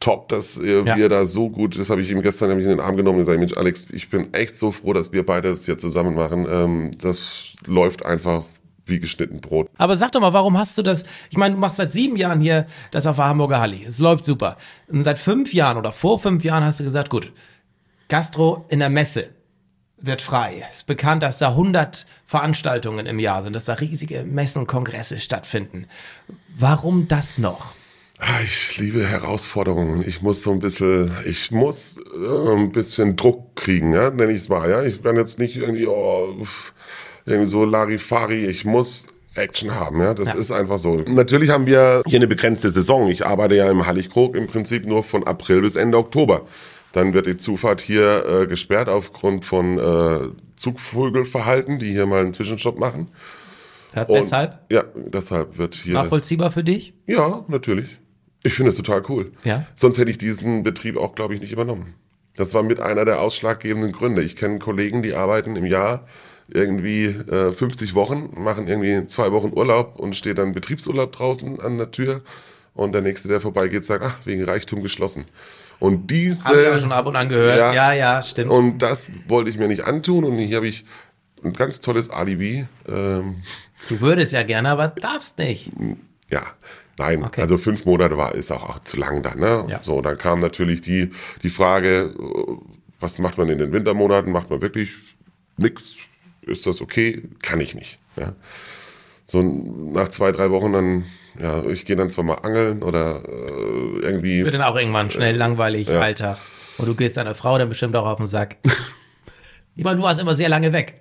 [0.00, 0.96] top, dass äh, ja.
[0.96, 3.24] wir da so gut, das habe ich ihm gestern nämlich in den Arm genommen und
[3.24, 6.46] gesagt, Mensch, Alex, ich bin echt so froh, dass wir beide das hier zusammen machen.
[6.50, 8.44] Ähm, das läuft einfach
[8.86, 9.68] wie geschnitten Brot.
[9.76, 11.04] Aber sag doch mal, warum hast du das?
[11.30, 13.84] Ich meine, du machst seit sieben Jahren hier das auf der Hamburger Halli.
[13.84, 14.56] Es läuft super.
[14.88, 17.32] Und seit fünf Jahren oder vor fünf Jahren hast du gesagt, gut,
[18.08, 19.28] Gastro in der Messe
[20.00, 20.64] wird frei.
[20.70, 25.18] Es ist bekannt, dass da 100 Veranstaltungen im Jahr sind, dass da riesige Messen, Kongresse
[25.18, 25.86] stattfinden.
[26.56, 27.74] Warum das noch?
[28.20, 30.04] Ah, ich liebe Herausforderungen.
[30.06, 34.42] Ich muss so ein bisschen, ich muss äh, ein bisschen Druck kriegen, ja, nenne ich
[34.42, 34.68] es mal.
[34.68, 36.34] Ja, ich kann jetzt nicht irgendwie, oh,
[37.26, 38.46] irgendwie so Larifari.
[38.46, 40.14] Ich muss Action haben, ja.
[40.14, 40.34] Das ja.
[40.34, 40.96] ist einfach so.
[40.96, 43.08] Natürlich haben wir hier eine begrenzte Saison.
[43.08, 46.44] Ich arbeite ja im Halligkrog im Prinzip nur von April bis Ende Oktober.
[46.92, 52.32] Dann wird die Zufahrt hier äh, gesperrt aufgrund von äh, Zugvogelverhalten, die hier mal einen
[52.32, 53.10] Zwischenstopp machen.
[53.94, 54.58] Und, deshalb?
[54.70, 55.94] Ja, deshalb wird hier.
[55.94, 56.94] Nachvollziehbar für dich?
[57.06, 57.98] Ja, natürlich.
[58.42, 59.32] Ich finde es total cool.
[59.44, 59.66] Ja.
[59.74, 61.94] Sonst hätte ich diesen Betrieb auch, glaube ich, nicht übernommen.
[62.36, 64.22] Das war mit einer der ausschlaggebenden Gründe.
[64.22, 66.06] Ich kenne Kollegen, die arbeiten im Jahr
[66.48, 71.78] irgendwie äh, 50 Wochen, machen irgendwie zwei Wochen Urlaub und steht dann Betriebsurlaub draußen an
[71.78, 72.22] der Tür
[72.74, 75.24] und der nächste, der vorbeigeht, sagt, ach, wegen Reichtum geschlossen.
[75.80, 76.48] Und diese.
[76.48, 77.58] Hab ich auch schon ab und an gehört.
[77.58, 78.50] Ja, ja, ja, stimmt.
[78.50, 80.84] Und das wollte ich mir nicht antun und hier habe ich
[81.42, 82.66] ein ganz tolles Alibi.
[82.88, 83.36] Ähm,
[83.88, 85.70] du würdest ja gerne, aber darfst nicht.
[86.30, 86.42] Ja,
[86.98, 87.40] Nein, okay.
[87.40, 89.38] also fünf Monate war ist auch, auch zu lang dann.
[89.38, 89.66] Ne?
[89.68, 89.82] Ja.
[89.82, 91.10] So, dann kam natürlich die,
[91.42, 92.14] die Frage,
[93.00, 94.32] was macht man in den Wintermonaten?
[94.32, 94.96] Macht man wirklich
[95.56, 95.96] nichts?
[96.42, 97.22] Ist das okay?
[97.42, 97.98] Kann ich nicht.
[98.16, 98.34] Ja?
[99.26, 101.04] So nach zwei, drei Wochen dann,
[101.40, 104.44] ja, ich gehe dann zwar mal angeln oder äh, irgendwie.
[104.44, 106.00] Wird dann auch irgendwann schnell äh, langweilig, ja.
[106.00, 106.38] Alltag.
[106.78, 108.56] Und du gehst deiner Frau dann bestimmt auch auf den Sack.
[109.78, 111.00] Ich meine, du warst immer sehr lange weg.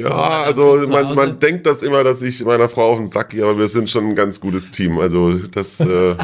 [0.00, 3.42] Ja, also man, man denkt das immer, dass ich meiner Frau auf den Sack gehe,
[3.42, 4.98] aber wir sind schon ein ganz gutes Team.
[4.98, 6.14] Also das, äh,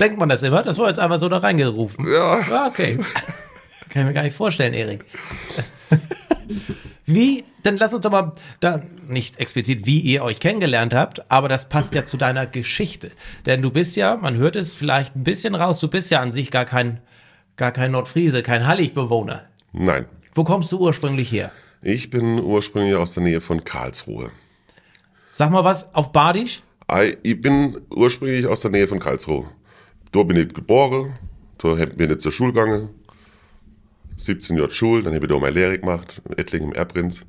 [0.00, 0.62] Denkt man das immer?
[0.62, 2.06] Das war jetzt einfach so da reingerufen.
[2.12, 2.98] ja, Ah, Okay.
[3.90, 5.04] Kann ich mir gar nicht vorstellen, Erik.
[7.04, 11.48] Wie, dann lass uns doch mal, da, nicht explizit, wie ihr euch kennengelernt habt, aber
[11.48, 13.10] das passt ja zu deiner Geschichte.
[13.44, 16.32] Denn du bist ja, man hört es vielleicht ein bisschen raus, du bist ja an
[16.32, 17.00] sich gar kein,
[17.56, 19.42] gar kein Nordfriese, kein Hallig-Bewohner.
[19.72, 20.06] nein.
[20.34, 21.50] Wo kommst du ursprünglich her?
[21.84, 24.30] Ich bin ursprünglich aus der Nähe von Karlsruhe.
[25.32, 26.62] Sag mal was auf Badisch?
[27.24, 29.46] Ich bin ursprünglich aus der Nähe von Karlsruhe.
[30.12, 31.14] Da bin ich geboren,
[31.58, 32.90] da bin ich zur Schule gegangen.
[34.16, 37.26] 17 Jahre Schule, dann habe ich da meine Lehre gemacht, in Ettlingen im Erbprinz.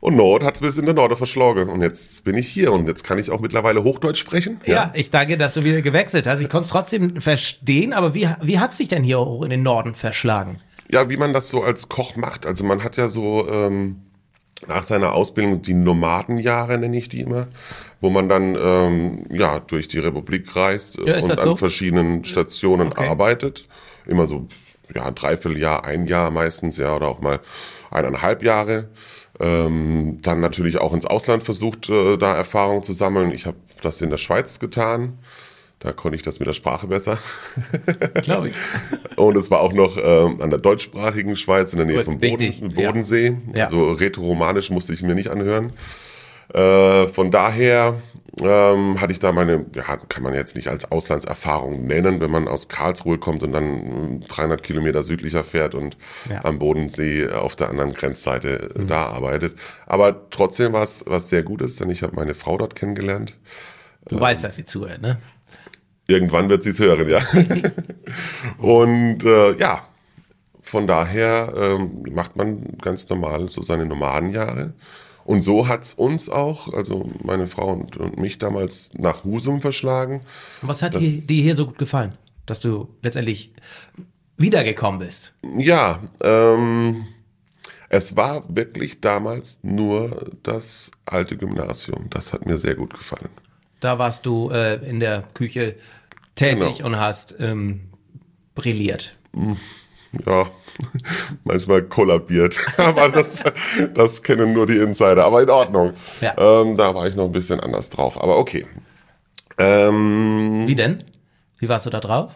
[0.00, 1.68] Und Nord hat es bis in den Norden verschlagen.
[1.68, 4.60] Und jetzt bin ich hier und jetzt kann ich auch mittlerweile Hochdeutsch sprechen.
[4.66, 6.40] Ja, ich danke, dass du wieder gewechselt hast.
[6.40, 9.62] Ich konnte es trotzdem verstehen, aber wie, wie hat sich denn hier hoch in den
[9.62, 10.56] Norden verschlagen?
[10.92, 12.46] Ja, wie man das so als Koch macht.
[12.46, 14.02] Also man hat ja so ähm,
[14.66, 17.48] nach seiner Ausbildung die Nomadenjahre, nenne ich die immer,
[18.00, 21.56] wo man dann ähm, ja durch die Republik reist Ja, und an so?
[21.56, 23.06] verschiedenen Stationen Okay.
[23.06, 23.68] arbeitet.
[24.06, 24.48] Immer so
[24.94, 27.40] ja, ein Dreivierteljahr, ein Jahr meistens, ja, oder auch mal
[27.90, 28.88] eineinhalb Jahre.
[29.38, 33.32] Ähm, dann natürlich auch ins Ausland versucht, äh, da Erfahrung zu sammeln.
[33.32, 35.18] Ich habe das in der Schweiz getan.
[35.80, 37.18] Da konnte ich das mit der Sprache besser.
[38.22, 38.54] Glaube ich.
[39.16, 42.18] Und es war auch noch ähm, an der deutschsprachigen Schweiz in der Nähe Gut, vom
[42.18, 43.36] Boden, Bodensee.
[43.54, 43.64] Ja.
[43.64, 45.72] Also rätoromanisch musste ich mir nicht anhören.
[46.52, 47.96] Äh, von daher
[48.42, 52.46] ähm, hatte ich da meine, ja, kann man jetzt nicht als Auslandserfahrung nennen, wenn man
[52.46, 55.96] aus Karlsruhe kommt und dann äh, 300 Kilometer südlicher fährt und
[56.28, 56.44] Ja.
[56.44, 59.54] am Bodensee auf der anderen Grenzseite äh, da arbeitet.
[59.86, 63.34] Aber trotzdem war es was sehr Gutes, denn ich habe meine Frau dort kennengelernt.
[64.08, 65.18] Du weißt, dass sie zuhört, ne?
[66.10, 67.20] Irgendwann wird sie es hören, ja.
[68.58, 69.84] Und äh, ja,
[70.60, 74.74] von daher ähm, macht man ganz normal so seine Nomadenjahre.
[75.24, 79.60] Und so hat es uns auch, also meine Frau und, und mich damals nach Husum
[79.60, 80.22] verschlagen.
[80.62, 82.16] Was hat dir, dir hier so gut gefallen?
[82.46, 83.52] Dass du letztendlich
[84.36, 85.32] wiedergekommen bist.
[85.58, 87.04] Ja, ähm,
[87.88, 92.10] es war wirklich damals nur das alte Gymnasium.
[92.10, 93.28] Das hat mir sehr gut gefallen.
[93.80, 95.76] Da warst du äh, in der Küche
[96.34, 96.86] tätig Genau.
[96.88, 97.90] und hast ähm,
[98.54, 99.16] brilliert.
[100.26, 100.46] Ja,
[101.44, 102.56] manchmal kollabiert.
[102.78, 103.42] Aber das,
[103.94, 105.24] das kennen nur die Insider.
[105.24, 105.92] Aber in Ordnung.
[106.20, 106.34] Ja.
[106.38, 108.20] Ähm, da war ich noch ein bisschen anders drauf.
[108.20, 108.66] Aber okay.
[109.58, 111.02] Ähm, Wie denn?
[111.58, 112.34] Wie warst du da drauf?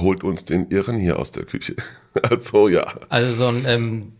[0.00, 1.74] holt uns den Irren hier aus der Küche.
[2.22, 4.12] Also ja, Also so ein, ähm,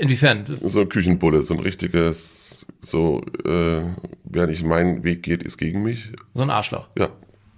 [0.00, 0.44] inwiefern?
[0.64, 3.82] so ein Küchenbulle, so ein richtiges, so, äh,
[4.24, 6.12] wer nicht meinen Weg geht, ist gegen mich.
[6.34, 6.88] So ein Arschloch.
[6.98, 7.08] Ja,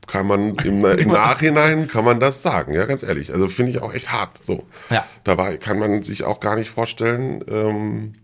[0.06, 3.32] kann man im, im Nachhinein kann man das sagen, ja, ganz ehrlich.
[3.32, 4.38] Also finde ich auch echt hart.
[4.44, 5.04] So, Ja.
[5.24, 8.14] dabei kann man sich auch gar nicht vorstellen, ähm,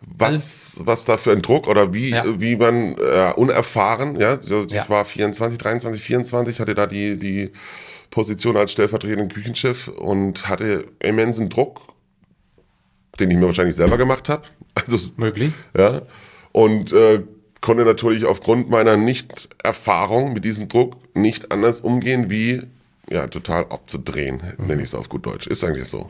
[0.00, 2.24] was, was da für ein Druck oder wie, Ja.
[2.40, 4.88] wie man äh, unerfahren, ja, ich Ja.
[4.88, 7.50] war 24, 23, 24, hatte da die, die
[8.10, 11.80] Position als stellvertretender Küchenchef und hatte immensen Druck,
[13.18, 14.42] den ich mir wahrscheinlich selber gemacht habe.
[14.74, 15.52] Also Möglich.
[15.76, 16.02] ja,
[16.52, 17.22] und äh,
[17.66, 22.62] konnte natürlich aufgrund meiner Nicht-Erfahrung mit diesem Druck nicht anders umgehen, wie
[23.10, 25.48] ja, total abzudrehen, nenne ich es auf gut Deutsch.
[25.48, 26.06] Ist eigentlich so.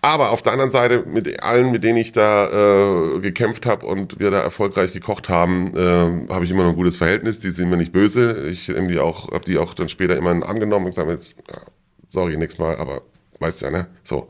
[0.00, 4.18] Aber auf der anderen Seite, mit allen, mit denen ich da äh, gekämpft habe und
[4.18, 7.38] wir da erfolgreich gekocht haben, äh, habe ich immer noch ein gutes Verhältnis.
[7.40, 8.48] Die sind mir nicht böse.
[8.48, 10.92] Ich habe die auch, hab die auch dann später immer in den Arm genommen und
[10.92, 11.60] gesagt, jetzt, ja,
[12.06, 13.02] sorry, nächstes Mal, aber
[13.40, 13.88] weißt ja, ne?
[14.04, 14.28] So.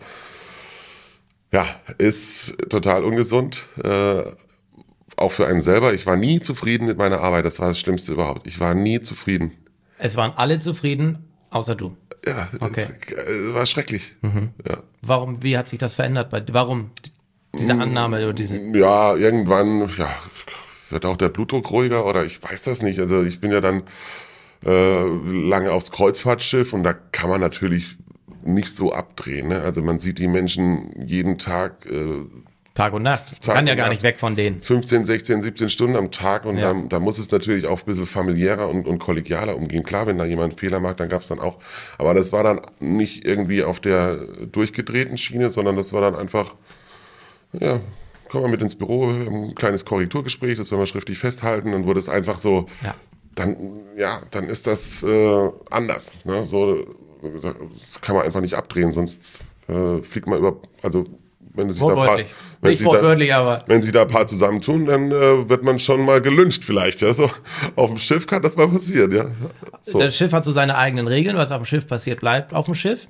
[1.53, 1.67] Ja,
[1.99, 3.69] ist total ungesund.
[3.85, 4.25] Äh,
[5.16, 5.94] auch für einen selber.
[5.94, 7.44] Ich war nie zufrieden mit meiner Arbeit.
[7.44, 8.46] Das war das Schlimmste überhaupt.
[8.46, 9.52] Ich war nie zufrieden.
[9.98, 11.96] Es waren alle zufrieden, außer du.
[12.26, 12.87] Ja, Okay.
[13.09, 14.14] es äh, war schrecklich.
[14.22, 14.83] Ja.
[15.02, 16.31] Warum, wie hat sich das verändert?
[16.31, 16.90] Bei, warum
[17.57, 17.81] diese Mm.
[17.81, 18.59] Annahme oder diese?
[18.74, 20.14] ja, irgendwann ja,
[20.90, 22.98] wird auch der Blutdruck ruhiger oder ich weiß das nicht.
[23.00, 23.85] Also ich bin ja dann
[24.66, 27.96] äh, lange aufs Kreuzfahrtschiff und da kann man natürlich
[28.44, 29.48] nicht so abdrehen.
[29.48, 29.62] Ne?
[29.62, 32.24] Also man sieht die Menschen jeden Tag äh,
[32.77, 33.33] Tag und Nacht.
[33.33, 33.95] Man Tag kann ja gar Nacht.
[33.95, 34.62] nicht weg von denen.
[34.62, 36.75] 15, 16, 17 Stunden am Tag und Ja.
[36.89, 39.83] da, muss es natürlich auch ein bisschen familiärer und, und kollegialer umgehen.
[39.83, 41.59] Klar, wenn da jemand einen Fehler macht, dann gab es dann auch.
[41.99, 44.17] Aber das war dann nicht irgendwie auf der
[44.53, 46.55] durchgedrehten Schiene, sondern das war dann einfach,
[47.59, 47.81] ja,
[48.29, 51.85] komm mal mit ins Büro, wir ein kleines Korrekturgespräch, das werden wir schriftlich festhalten, dann
[51.85, 52.95] wurde es einfach so, Ja.
[53.35, 53.57] dann,
[53.97, 56.25] ja, dann ist das äh, anders.
[56.27, 56.45] Ne?
[56.45, 56.85] So
[57.43, 57.55] da
[58.03, 61.07] kann man einfach nicht abdrehen, sonst äh, fliegt man über, also
[61.57, 62.29] wenn es sich da paar, Wortwörtlich.
[62.61, 65.62] wenn Nicht sich da- wortwörtlich, aber wenn sie da ein paar zusammentun, dann äh, wird
[65.62, 67.01] man schon mal gelünscht vielleicht.
[67.01, 67.12] Ja?
[67.12, 67.31] So,
[67.77, 69.12] auf dem Schiff kann das mal passieren.
[69.12, 69.27] Ja?
[69.81, 69.99] So.
[69.99, 71.37] das Schiff hat so seine eigenen Regeln.
[71.37, 73.09] Was auf dem Schiff passiert, bleibt auf dem Schiff.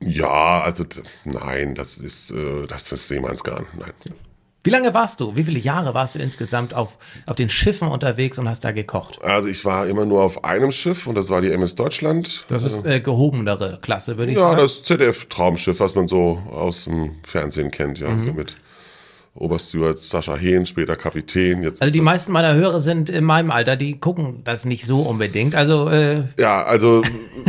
[0.00, 0.84] Ja, also
[1.24, 3.66] nein, das ist, äh, das ist Seemannsgarn.
[3.78, 3.92] Nein.
[4.68, 5.34] Wie lange warst du?
[5.34, 9.18] Wie viele Jahre warst du insgesamt auf, auf den Schiffen unterwegs und hast da gekocht?
[9.22, 12.44] Also ich war immer nur auf einem Schiff und das war die MS Deutschland.
[12.48, 14.58] Das ist äh, gehobenere Klasse, würde ich ja, sagen.
[14.58, 18.56] das ZDF-Traumschiff, was man so aus dem Fernsehen kennt, ja, so mit
[19.36, 21.62] Obersteward Sascha Hehn, später Kapitän.
[21.62, 25.00] Jetzt also die meisten meiner Hörer sind in meinem Alter, die gucken das nicht so
[25.00, 25.54] unbedingt.
[25.54, 27.02] Also äh, Ja, also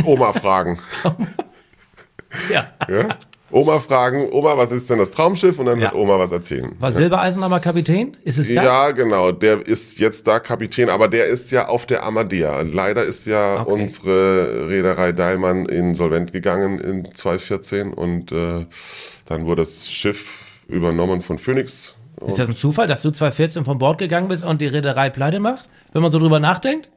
[0.04, 0.78] Oma fragen.
[2.50, 2.72] ja.
[2.88, 3.08] Ja?
[3.52, 5.58] Oma fragen, Oma, was ist denn das Traumschiff?
[5.58, 5.86] Und dann Ja.
[5.86, 6.72] wird Oma was erzählen.
[6.78, 8.16] War Silbereisen aber Kapitän?
[8.24, 8.64] Ist es das?
[8.64, 9.32] Ja, genau.
[9.32, 12.62] Der ist jetzt da Kapitän, aber der ist ja auf der Amadea.
[12.62, 13.72] Leider ist ja Okay.
[13.82, 18.66] unsere Reederei Deilmann insolvent gegangen in 2014 und äh,
[19.26, 21.94] dann wurde das Schiff übernommen von Phoenix.
[22.26, 25.40] Ist das ein Zufall, dass du 2014 von Bord gegangen bist und die Reederei pleite
[25.40, 25.68] macht?
[25.92, 26.88] Wenn man so drüber nachdenkt?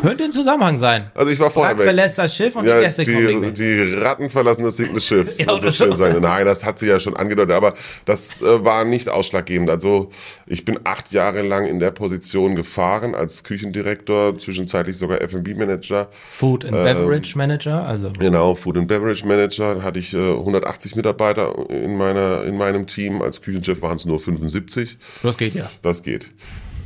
[0.00, 1.10] Könnte ein Zusammenhang sein.
[1.14, 1.84] Also ich war vorher Brack weg.
[1.86, 5.00] verlässt das Schiff und die Ja, Gäste kommen wegen die, die Ratten verlassen das sinkende
[5.00, 5.28] Schiff.
[5.38, 6.20] Ja, soll so schön sein.
[6.20, 9.70] Nein, das hat sie ja schon angedeutet, aber das äh, war nicht ausschlaggebend.
[9.70, 10.10] Also
[10.46, 16.08] ich bin acht Jahre lang in der Position gefahren als Küchendirektor, zwischenzeitlich sogar F&B-Manager.
[16.30, 19.76] Food and Beverage Manager, also Genau, Food and Beverage Manager.
[19.76, 23.22] Da hatte ich äh, 180 Mitarbeiter in, meiner, in meinem Team.
[23.22, 24.98] Als Küchenchef waren es nur 75.
[25.22, 25.70] das geht ja.
[25.82, 26.26] Das geht.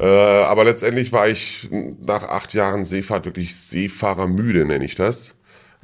[0.01, 1.69] Äh, aber letztendlich war ich
[2.05, 5.35] nach acht Jahren Seefahrt wirklich Seefahrermüde, nenne ich das.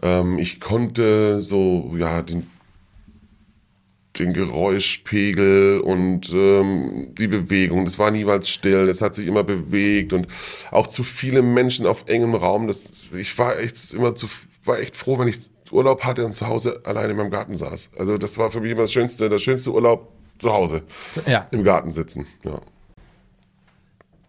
[0.02, 2.46] Ähm, ich konnte so, ja, den,
[4.18, 10.12] den Geräuschpegel und ähm, die Bewegung, das war niemals still, es hat sich immer bewegt
[10.12, 10.26] und
[10.70, 12.66] auch zu viele Menschen auf engem Raum.
[12.66, 14.28] Das, ich war echt immer zu,
[14.64, 15.38] war echt froh, wenn ich
[15.70, 17.90] Urlaub hatte und zu Hause allein in meinem Garten saß.
[17.96, 20.82] Also das war für mich immer das Schönste, das schönste Urlaub zu Hause.
[21.26, 21.46] Ja.
[21.52, 22.60] Im Garten sitzen, ja.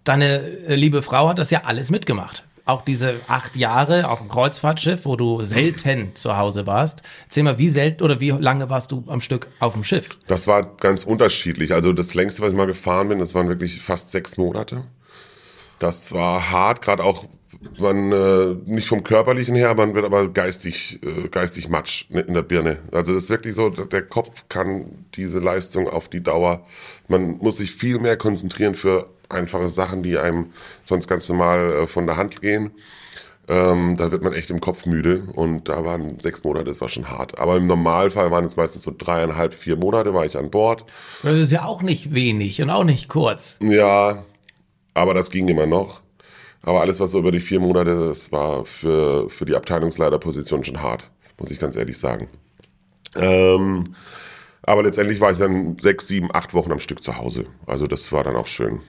[0.03, 2.43] Deine äh, liebe Frau hat das ja alles mitgemacht.
[2.65, 7.01] Auch diese acht Jahre auf dem Kreuzfahrtschiff, wo du selten zu Hause warst.
[7.25, 10.09] Erzähl mal, wie selten oder wie lange warst du am Stück auf dem Schiff?
[10.27, 11.73] Das war ganz unterschiedlich.
[11.73, 14.83] Also das längste, was ich mal gefahren bin, das waren wirklich fast sechs Monate.
[15.79, 17.25] Das war hart, gerade auch
[17.77, 22.41] man äh, nicht vom körperlichen her, man wird aber geistig äh, geistig matsch in der
[22.41, 22.77] Birne.
[22.91, 26.65] Also das ist wirklich so, der Kopf kann diese Leistung auf die Dauer.
[27.07, 30.51] Man muss sich viel mehr konzentrieren für einfache Sachen, die einem
[30.85, 32.71] sonst ganz normal äh, von der Hand gehen.
[33.47, 36.89] Ähm, da wird man echt im Kopf müde und da waren sechs Monate, das war
[36.89, 37.39] schon hart.
[37.39, 40.85] Aber im Normalfall waren es meistens so dreieinhalb, vier Monate, war ich an Bord.
[41.23, 43.57] Das ist ja auch nicht wenig und auch nicht kurz.
[43.61, 44.23] Ja,
[44.93, 46.01] aber das ging immer noch.
[46.61, 50.81] Aber alles, was so über die vier Monate, das war für, für die Abteilungsleiterposition schon
[50.81, 52.27] hart, muss ich ganz ehrlich sagen.
[53.15, 53.95] Ähm,
[54.63, 57.47] aber letztendlich war ich dann sechs, sieben, acht Wochen am Stück zu Hause.
[57.65, 58.79] Also das war dann auch schön.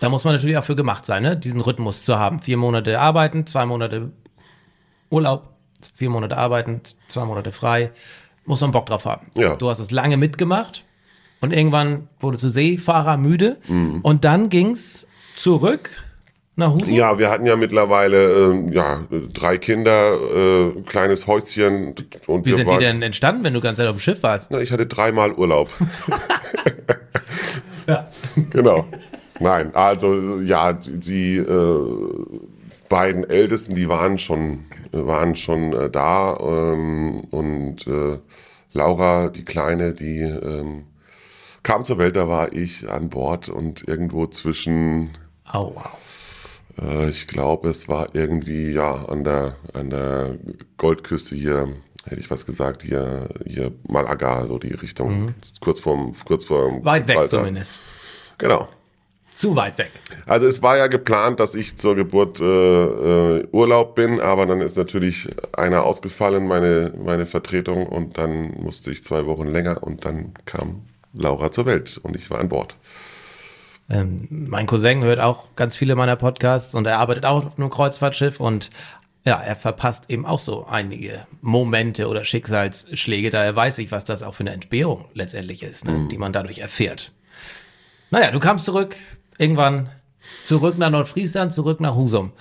[0.00, 1.36] Da muss man natürlich auch für gemacht sein, ne?
[1.36, 2.40] diesen Rhythmus zu haben.
[2.40, 4.10] Vier Monate arbeiten, zwei Monate
[5.10, 5.48] Urlaub,
[5.94, 7.90] vier Monate arbeiten, zwei Monate frei.
[8.44, 9.30] Muss man Bock drauf haben.
[9.34, 9.56] Ja.
[9.56, 10.84] Du hast es lange mitgemacht
[11.40, 14.00] und irgendwann wurde zu Seefahrer müde Mhm.
[14.02, 15.06] und dann ging's
[15.36, 15.90] zurück
[16.56, 16.94] nach Husum.
[16.94, 21.94] Ja, wir hatten ja mittlerweile ähm, ja, drei Kinder, äh, ein kleines Häuschen.
[22.26, 24.50] Und Wie sind die waren- denn entstanden, wenn du ganz auf dem Schiff warst?
[24.50, 25.70] Na, ich hatte dreimal Urlaub.
[28.50, 28.84] Genau.
[29.40, 32.26] Nein, also ja, die, äh,
[32.88, 38.18] beiden Ältesten, die waren schon, waren schon äh, da ähm, und äh,
[38.72, 40.84] Laura, die Kleine, die ähm,
[41.62, 45.10] kam zur Welt, da war ich an Bord und irgendwo zwischen
[45.52, 45.88] wow.
[46.80, 50.36] äh, ich glaube, es war irgendwie ja an der an der
[50.76, 51.68] Goldküste hier,
[52.04, 56.84] hätte ich was gesagt, hier hier Malaga, so die Richtung, kurz vorm kurz vorm Mhm.
[56.84, 57.38] Weit weg Gibraltar.
[57.40, 57.78] zumindest.
[58.38, 58.68] Genau.
[59.36, 59.90] Zu weit weg.
[60.24, 64.62] Also es war ja geplant, dass ich zur Geburt äh, äh, Urlaub bin, aber dann
[64.62, 70.06] ist natürlich einer ausgefallen, meine meine Vertretung, und dann musste ich zwei Wochen länger und
[70.06, 72.76] dann kam Laura zur Welt und ich war an Bord.
[73.90, 77.68] Ähm, mein Cousin hört auch ganz viele meiner Podcasts und er arbeitet auch auf einem
[77.68, 78.70] Kreuzfahrtschiff und
[79.26, 83.28] ja, er verpasst eben auch so einige Momente oder Schicksalsschläge.
[83.28, 86.60] Daher weiß ich, was das auch für eine Entbehrung letztendlich ist, ne, die man dadurch
[86.60, 87.12] erfährt.
[88.10, 88.96] Naja, du kamst zurück,
[89.38, 89.88] irgendwann
[90.42, 92.32] zurück nach Nordfriesland, zurück nach Husum.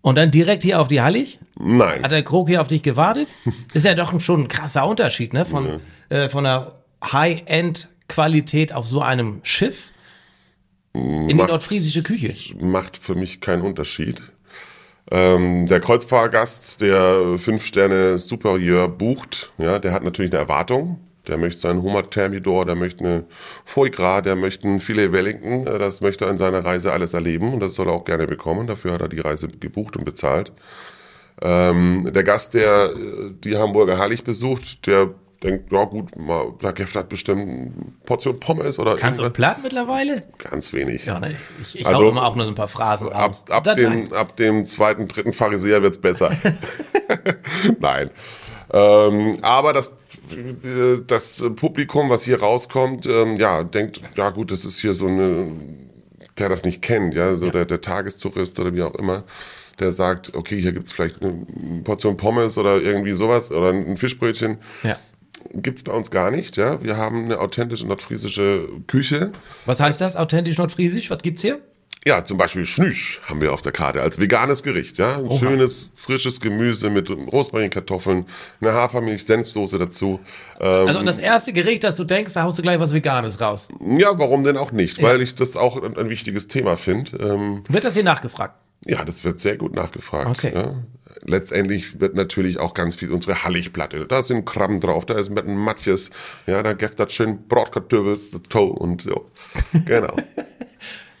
[0.00, 1.38] Und dann direkt hier auf die Hallig?
[1.58, 2.02] Nein.
[2.02, 3.28] Hat der Krog hier auf dich gewartet?
[3.74, 5.44] Ist ja doch schon ein krasser Unterschied, ne?
[5.46, 6.74] Von, äh, von der
[7.04, 9.90] High-End-Qualität auf so einem Schiff
[10.94, 12.34] in die Macht- nordfriesische Küche.
[12.60, 14.20] macht für mich keinen Unterschied.
[15.10, 21.00] Ähm, der Kreuzfahrgast, der fünf Sterne Superieur bucht, ja, der hat natürlich eine Erwartung.
[21.28, 23.24] Der möchte seinen Hummer Thermidor, der möchte eine
[23.64, 25.66] Foie Gras, der möchte ein Filet Wellington.
[25.66, 28.26] äh, Das möchte er in seiner Reise alles erleben und das soll er auch gerne
[28.26, 28.66] bekommen.
[28.66, 30.52] Dafür hat er die Reise gebucht und bezahlt.
[31.40, 35.10] Ähm, der Gast, der äh, die Hamburger Hallig besucht, der
[35.42, 36.10] denkt, ja gut,
[36.62, 37.72] der Gäste hat bestimmt eine
[38.04, 39.28] Portion Pommes oder Kannst du.
[39.30, 40.22] Platt mittlerweile?
[40.38, 41.04] Ganz wenig.
[41.06, 41.34] Ja, ne?
[41.60, 44.64] Ich, ich Also, immer auch nur so ein paar Phrasen Ab, ab, dem, ab dem
[44.66, 46.30] zweiten, dritten Pharisäer wird's besser.
[47.80, 48.10] Nein.
[48.72, 49.90] Ähm, aber das,
[51.06, 55.52] das Publikum, was hier rauskommt, ähm, ja, denkt, ja gut, das ist hier so eine,
[56.38, 59.24] der das nicht kennt, ja, so Der, der Tagestourist oder wie auch immer,
[59.78, 61.46] der sagt, okay, hier gibt's vielleicht eine
[61.84, 64.58] Portion Pommes oder irgendwie sowas oder ein Fischbrötchen.
[64.82, 64.98] Ja.
[65.54, 66.82] Gibt's bei uns gar nicht, ja.
[66.82, 69.32] Wir haben eine authentische nordfriesische Küche.
[69.66, 70.16] Was heißt das?
[70.16, 71.10] Authentisch nordfriesisch?
[71.10, 71.60] Was gibt's hier?
[72.04, 74.98] Ja, zum Beispiel Schnüsch haben wir auf der Karte als veganes Gericht.
[74.98, 78.26] Ja, ein schönes frisches Gemüse mit Rosmarinkartoffeln,
[78.60, 80.18] eine Hafermilch, Senfsoße dazu.
[80.60, 83.40] Ähm, Also und das erste Gericht, das du denkst, da haust du gleich was Veganes
[83.40, 83.68] raus.
[83.98, 85.00] ja, warum denn auch nicht?
[85.00, 87.16] Weil ich das auch ein, ein wichtiges Thema finde.
[87.18, 88.56] Ähm, Wird das hier nachgefragt?
[88.84, 90.28] ja, das wird sehr gut nachgefragt.
[90.28, 90.52] Okay.
[90.52, 90.74] Ja.
[91.24, 94.06] Letztendlich wird natürlich auch ganz viel unsere Halligplatte.
[94.06, 96.10] Da sind Krabben drauf, da ist mit ein Matjes,
[96.48, 99.30] ja, da gibt das schön Brotkartoffeln, Toe und so.
[99.86, 100.16] Genau.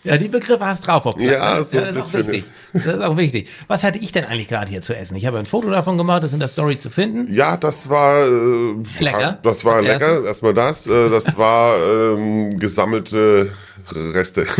[0.04, 1.06] Ja, die Begriffe hast drauf.
[1.06, 2.44] Auf Platt, Ja, so das ist auch wichtig.
[2.72, 3.48] Das ist auch wichtig.
[3.68, 5.16] Was hatte ich denn eigentlich gerade hier zu essen?
[5.16, 7.32] Ich habe ein Foto davon gemacht, das ist in der Story zu finden.
[7.32, 9.38] Ja, das war äh, Lecker.
[9.42, 10.08] Das war Als lecker.
[10.08, 10.26] erstes.
[10.26, 10.86] Erstmal das.
[10.88, 13.52] Äh, das war ähm, gesammelte
[13.92, 14.46] Reste.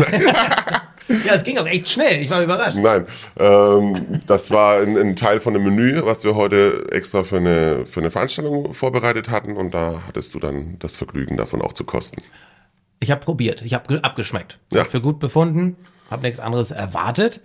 [1.25, 2.21] Ja, es ging auch echt schnell.
[2.21, 2.77] Ich war überrascht.
[2.77, 3.05] Nein,
[3.37, 7.85] ähm, das war ein, ein Teil von dem Menü, was wir heute extra für eine
[7.85, 9.57] für eine Veranstaltung vorbereitet hatten.
[9.57, 12.21] Und da hattest du dann das Vergnügen davon auch zu kosten.
[13.03, 13.61] Ich habe probiert.
[13.61, 14.59] Ich habe abgeschmeckt.
[14.71, 14.85] Ja.
[14.85, 15.75] Für gut befunden.
[16.09, 17.41] Habe nichts anderes erwartet.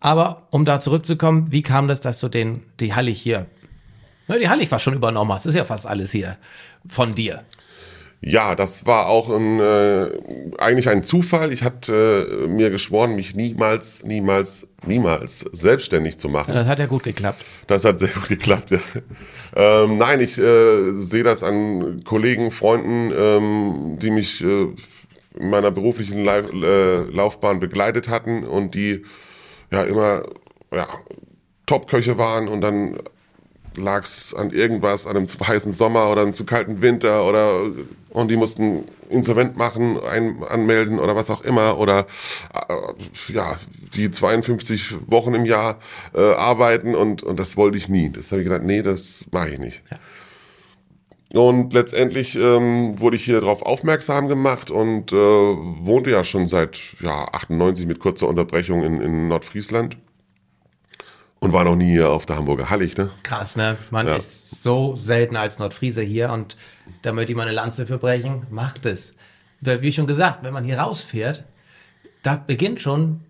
[0.00, 3.46] Aber um da zurückzukommen, wie kam das, dass du den, die Hallig hier,
[4.28, 5.46] na, die Hallig war schon übernommen hast.
[5.46, 6.36] Ist ja fast alles hier
[6.88, 7.44] von dir.
[8.20, 10.08] Ja, das war auch ein, äh,
[10.58, 11.52] eigentlich ein Zufall.
[11.52, 16.54] Ich hatte äh, mir geschworen, mich niemals, niemals, niemals selbstständig zu machen.
[16.54, 17.44] Das hat ja gut geklappt.
[17.66, 18.80] Das hat sehr gut geklappt, ja.
[19.54, 24.68] Ähm, nein, ich äh, sehe das an Kollegen, Freunden, ähm, die mich äh,
[25.38, 29.04] in meiner beruflichen Lauf, äh, Laufbahn begleitet hatten und die
[29.70, 30.24] ja immer
[30.72, 30.88] ja,
[31.66, 32.98] Top-Köche waren und dann
[33.76, 37.62] lag es an irgendwas, an einem zu heißen Sommer oder einem zu kalten Winter oder
[38.16, 41.78] und die mussten insolvent machen, ein, anmelden oder was auch immer.
[41.78, 42.06] Oder
[42.54, 43.58] äh, ja,
[43.94, 45.80] die 52 Wochen im Jahr
[46.14, 46.94] äh, arbeiten.
[46.94, 48.08] Und, und das wollte ich nie.
[48.08, 49.82] Das habe ich gedacht, nee, das mache ich nicht.
[51.34, 54.70] Und letztendlich ähm, wurde ich hier darauf aufmerksam gemacht.
[54.70, 59.98] Und äh, wohnte ja schon seit ja, 98 mit kurzer Unterbrechung in, in Nordfriesland
[61.40, 62.96] und war noch nie hier auf der Hamburger Hallig.
[62.96, 63.10] Ne?
[63.22, 63.76] Krass, ne?
[63.90, 64.16] Man Ja.
[64.16, 66.56] ist so selten als Nordfriese hier und
[67.02, 68.46] da möchte ich mal eine Lanze für brechen.
[68.50, 69.14] Macht es.
[69.60, 71.44] Weil, Wie schon gesagt, wenn man hier rausfährt,
[72.22, 73.20] da beginnt schon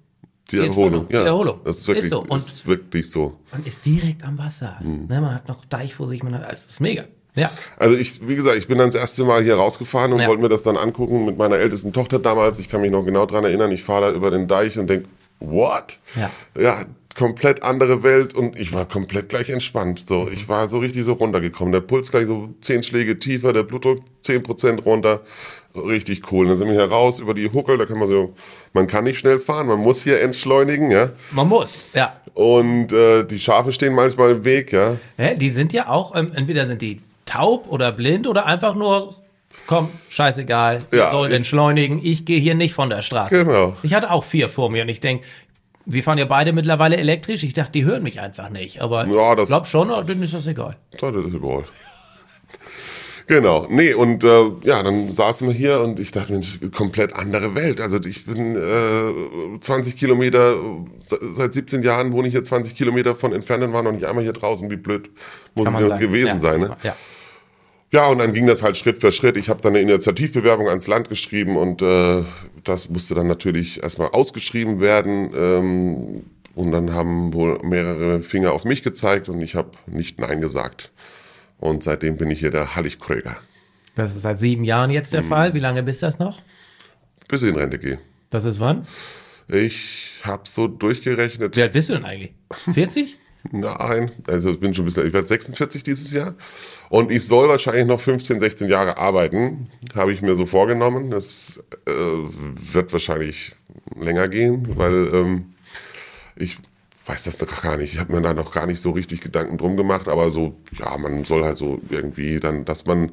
[0.50, 0.84] Die, Die Erholung.
[1.00, 1.60] Entspannung, die Erholung.
[1.64, 2.20] Das ist wirklich, Ist so.
[2.22, 3.36] Und- ist wirklich so.
[3.50, 4.76] Man ist direkt am Wasser.
[4.80, 5.06] Mhm.
[5.08, 7.02] Ne, man hat noch Deich vor sich, man hat, es ist mega.
[7.34, 7.50] Ja.
[7.78, 10.28] Also ich, wie gesagt, ich bin dann das erste Mal hier rausgefahren und Ja.
[10.28, 12.60] wollte mir das dann angucken mit meiner ältesten Tochter damals.
[12.60, 13.72] Ich kann mich noch genau dran erinnern.
[13.72, 15.08] Ich fahre da über den Deich und denke,
[15.40, 15.98] what?
[16.14, 16.30] Ja.
[16.56, 16.84] Ja,
[17.16, 20.04] komplett andere Welt und ich war komplett gleich entspannt.
[20.06, 21.72] So, ich war so richtig so runtergekommen.
[21.72, 25.22] Der Puls gleich so zehn Schläge tiefer, der Blutdruck 10% runter.
[25.74, 26.46] Richtig cool.
[26.46, 28.34] Dann sind wir hier raus über die Huckel, da kann man so,
[28.72, 31.10] man kann nicht schnell fahren, man muss hier entschleunigen, ja.
[31.32, 32.16] Man muss, ja.
[32.34, 34.96] Und äh, die Schafe stehen manchmal im Weg, ja.
[35.18, 35.34] ja.
[35.34, 39.14] Die sind ja auch, ähm, entweder sind die taub oder blind oder einfach nur,
[39.66, 43.44] komm, scheißegal, wir Ja, sollen entschleunigen, ich gehe hier nicht von der Straße.
[43.44, 43.76] Genau.
[43.82, 45.26] Ich hatte auch vier vor mir und ich denke,
[45.86, 47.42] wir fahren ja beide mittlerweile elektrisch.
[47.44, 48.80] Ich dachte, die hören mich einfach nicht.
[48.82, 50.76] Aber Ja, ich das- glaube schon, aber denen ist das egal.
[51.00, 51.64] Das ist überall.
[53.28, 57.56] Genau, nee, und äh, ja, dann saßen wir hier und ich dachte, Mensch, komplett andere
[57.56, 57.80] Welt.
[57.80, 60.54] Also ich bin äh, 20 Kilometer,
[60.98, 64.04] se- seit 17 Jahren wohne ich hier 20 Kilometer von entfernt und war noch nicht
[64.04, 64.70] einmal hier draußen.
[64.70, 65.10] Wie blöd
[65.56, 66.38] muss ich gewesen ja.
[66.38, 66.60] sein.
[66.60, 66.76] Ne?
[66.84, 66.94] Ja.
[67.92, 69.36] Ja, und dann ging das halt Schritt für Schritt.
[69.36, 72.24] Ich habe dann eine Initiativbewerbung ans Land geschrieben und äh,
[72.64, 75.32] das musste dann natürlich erstmal ausgeschrieben werden.
[75.34, 76.22] Ähm,
[76.54, 80.90] und dann haben wohl mehrere Finger auf mich gezeigt und ich habe nicht Nein gesagt.
[81.58, 83.36] Und seitdem bin ich hier der Halligkröger,
[83.94, 85.16] Das ist seit sieben Jahren jetzt Mhm.
[85.18, 85.54] der Fall.
[85.54, 86.42] Wie lange bist das noch?
[87.28, 87.98] bis ich in Rente gehe.
[88.30, 88.86] Das ist wann?
[89.48, 91.56] Ich habe so durchgerechnet.
[91.56, 92.32] Wie alt bist du denn eigentlich?
[92.72, 93.16] 40?
[93.52, 96.34] Nein, also ich bin schon ein bisschen, ich werde 46 dieses Jahr
[96.88, 101.10] und ich soll wahrscheinlich noch 15, 16 Jahre arbeiten, habe ich mir so vorgenommen.
[101.10, 103.56] Das äh, wird wahrscheinlich
[103.98, 105.54] länger gehen, weil ähm,
[106.36, 106.58] ich
[107.06, 107.94] weiß das doch gar nicht.
[107.94, 110.96] Ich habe mir da noch gar nicht so richtig Gedanken drum gemacht, aber so, ja,
[110.98, 113.12] man soll halt so irgendwie dann, dass man,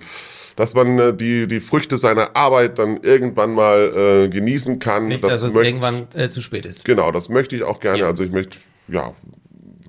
[0.56, 5.08] dass man äh, die, die Früchte seiner Arbeit dann irgendwann mal äh, genießen kann.
[5.08, 6.86] Nicht, dass es irgendwann äh, zu spät ist.
[6.86, 8.00] Genau, das möchte ich auch gerne.
[8.00, 8.08] Ja.
[8.08, 8.58] Also ich möchte,
[8.88, 9.14] ja,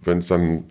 [0.07, 0.65] wenn es dann,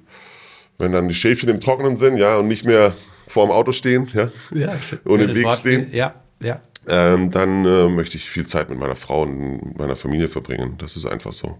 [0.78, 2.94] wenn dann die Schäfchen im Trockenen sind, ja, und nicht mehr
[3.28, 4.76] vor dem Auto stehen, ja, Ja,
[5.06, 5.84] und im Weg Wortspiel.
[5.86, 6.60] stehen, Ja, ja.
[6.88, 10.76] ähm, dann äh, möchte ich viel Zeit mit meiner Frau und meiner Familie verbringen.
[10.78, 11.58] Das ist einfach so.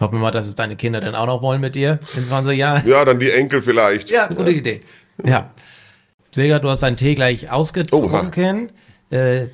[0.00, 2.58] Hoffen wir mal, dass es deine Kinder dann auch noch wollen mit dir in 20
[2.58, 2.86] Jahren.
[2.86, 4.10] Ja, dann die Enkel vielleicht.
[4.10, 4.80] Ja, gute Idee.
[5.24, 5.50] Ja.
[6.32, 8.72] Seger, du hast deinen Tee gleich ausgetrunken.
[9.10, 9.46] Äh,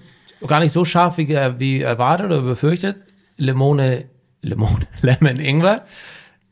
[0.47, 2.97] gar nicht so scharf wie, äh, wie erwartet oder befürchtet.
[3.37, 4.07] Limone,
[4.41, 5.85] Limone, Lemon Ingwer.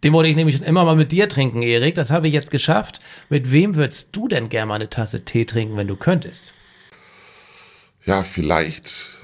[0.04, 1.94] Den wollte ich nämlich schon immer mal mit dir trinken, Erik.
[1.94, 3.00] Das habe ich jetzt geschafft.
[3.28, 6.52] Mit wem würdest du denn gerne mal eine Tasse Tee trinken, wenn du könntest?
[8.04, 9.20] Ja, vielleicht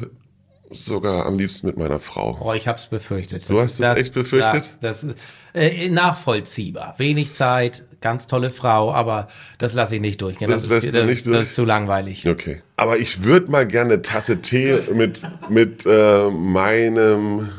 [0.71, 2.39] sogar am liebsten mit meiner Frau.
[2.41, 3.49] Oh, ich hab's befürchtet.
[3.49, 4.65] Du hast es echt befürchtet?
[4.81, 5.19] Das, das ist
[5.55, 6.95] äh, nachvollziehbar.
[6.99, 10.51] Wenig Zeit, ganz tolle Frau, aber das lasse ich nicht durchgehen.
[10.51, 11.43] Das ist, lässt du das, nicht das durch?
[11.43, 12.27] ist zu langweilig.
[12.27, 12.63] Okay.
[12.77, 17.51] Aber ich würde mal gerne eine Tasse Tee mit, mit äh, meinem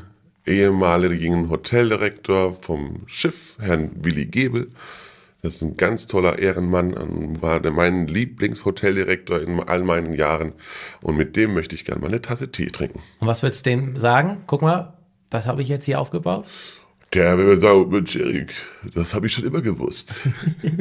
[0.45, 4.71] ehemaligen Hoteldirektor vom Schiff, Herrn Willi Gebel.
[5.41, 10.53] Das ist ein ganz toller Ehrenmann, und war mein Lieblingshoteldirektor in all meinen Jahren.
[11.01, 12.99] Und mit dem möchte ich gerne mal eine Tasse Tee trinken.
[13.19, 14.39] Und was würdest du dem sagen?
[14.47, 14.93] Guck mal,
[15.29, 16.45] das habe ich jetzt hier aufgebaut.
[17.13, 18.53] Der würde sagen, Mensch, Erik,
[18.93, 20.27] das habe ich schon immer gewusst.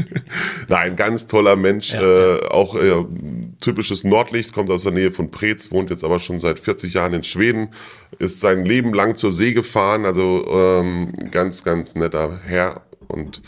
[0.69, 3.05] Nein, ganz toller Mensch, äh, auch äh,
[3.61, 7.15] typisches Nordlicht, kommt aus der Nähe von Preetz, wohnt jetzt aber schon seit 40 Jahren
[7.15, 7.69] in Schweden,
[8.19, 13.43] ist sein Leben lang zur See gefahren, also ähm, ganz, ganz netter Herr und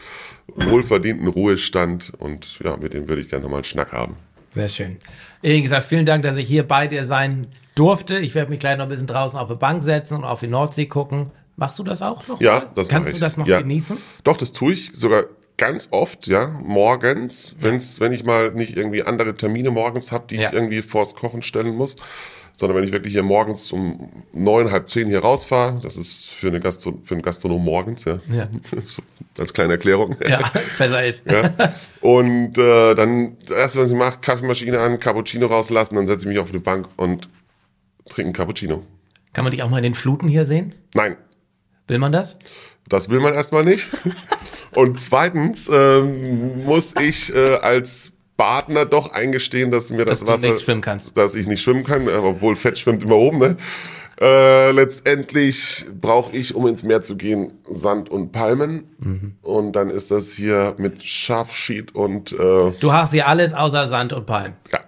[0.55, 4.17] wohlverdienten Ruhestand und ja, mit dem würde ich gerne nochmal einen Schnack haben.
[4.55, 4.97] Sehr schön.
[5.43, 8.19] Erik gesagt, vielen Dank, dass ich hier bei dir sein durfte.
[8.19, 10.47] Ich werde mich gleich noch ein bisschen draußen auf die Bank setzen und auf die
[10.47, 11.31] Nordsee gucken.
[11.57, 12.41] Machst du das auch noch?
[12.41, 12.71] Ja, mal?
[12.75, 13.61] das Kannst du das noch ja.
[13.61, 13.97] genießen?
[14.25, 15.25] Doch, das tue ich sogar
[15.57, 20.37] ganz oft, ja, morgens, wenn's, wenn ich mal nicht irgendwie andere Termine morgens habe, die
[20.37, 20.49] Ja.
[20.49, 21.97] ich irgendwie vors Kochen stellen muss,
[22.53, 26.49] sondern wenn ich wirklich hier morgens um neun, halb zehn hier rausfahre, das ist für,
[26.49, 28.49] eine Gastro für einen Gastronom morgens, ja, Ja.
[29.39, 30.17] Als kleine Erklärung.
[30.27, 31.31] Ja, besser ist.
[31.31, 31.55] Ja.
[32.01, 36.29] Und äh, dann, das erste, was ich mache, Kaffeemaschine an, Cappuccino rauslassen, dann setze ich
[36.29, 37.29] mich auf die Bank und
[38.09, 38.83] trinke einen Cappuccino.
[39.35, 40.75] Kann man dich auch mal in den Fluten hier sehen?
[40.95, 41.17] Nein,
[41.89, 42.37] Will man das?
[42.89, 43.89] Das will man erstmal nicht.
[44.75, 50.33] Und zweitens ähm, muss ich äh, als Partner doch eingestehen, dass mir das Dass du
[50.33, 51.17] Wasser, nicht schwimmen kannst.
[51.17, 53.39] dass ich nicht schwimmen kann, äh, obwohl Fett schwimmt immer oben.
[53.39, 53.57] Ne?
[54.21, 58.85] Äh, letztendlich brauche ich, um ins Meer zu gehen, Sand und Palmen.
[58.99, 59.37] Mhm.
[59.43, 64.13] Und dann ist das hier mit Schafschied und äh, Du hast hier alles außer Sand
[64.13, 64.55] und Palm.
[64.73, 64.81] ja,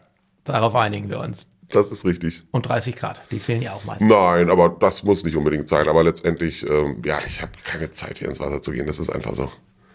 [0.44, 1.46] Darauf einigen wir uns.
[1.70, 2.44] Das ist richtig.
[2.50, 4.08] Und 30 Grad, die fehlen ja auch meistens.
[4.08, 5.88] Nein, aber das muss nicht unbedingt sein.
[5.88, 8.86] Aber letztendlich, ähm, ja, ich habe keine Zeit, hier ins Wasser zu gehen.
[8.86, 9.50] Das ist einfach so.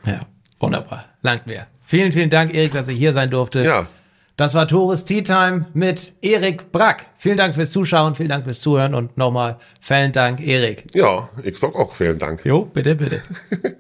[0.05, 0.21] Ja,
[0.59, 1.05] wunderbar.
[1.21, 1.67] Langt mir.
[1.85, 3.63] Vielen, vielen Dank, Erik, dass ich hier sein durfte.
[3.63, 3.87] Ja,
[4.35, 7.07] Das war Tores Tea Time mit Erik Brack.
[7.17, 10.85] Vielen Dank fürs Zuschauen, vielen Dank fürs Zuhören und nochmal vielen Dank, Erik.
[10.95, 12.43] ja, ich sag auch vielen Dank.
[12.45, 13.21] Jo, bitte, bitte.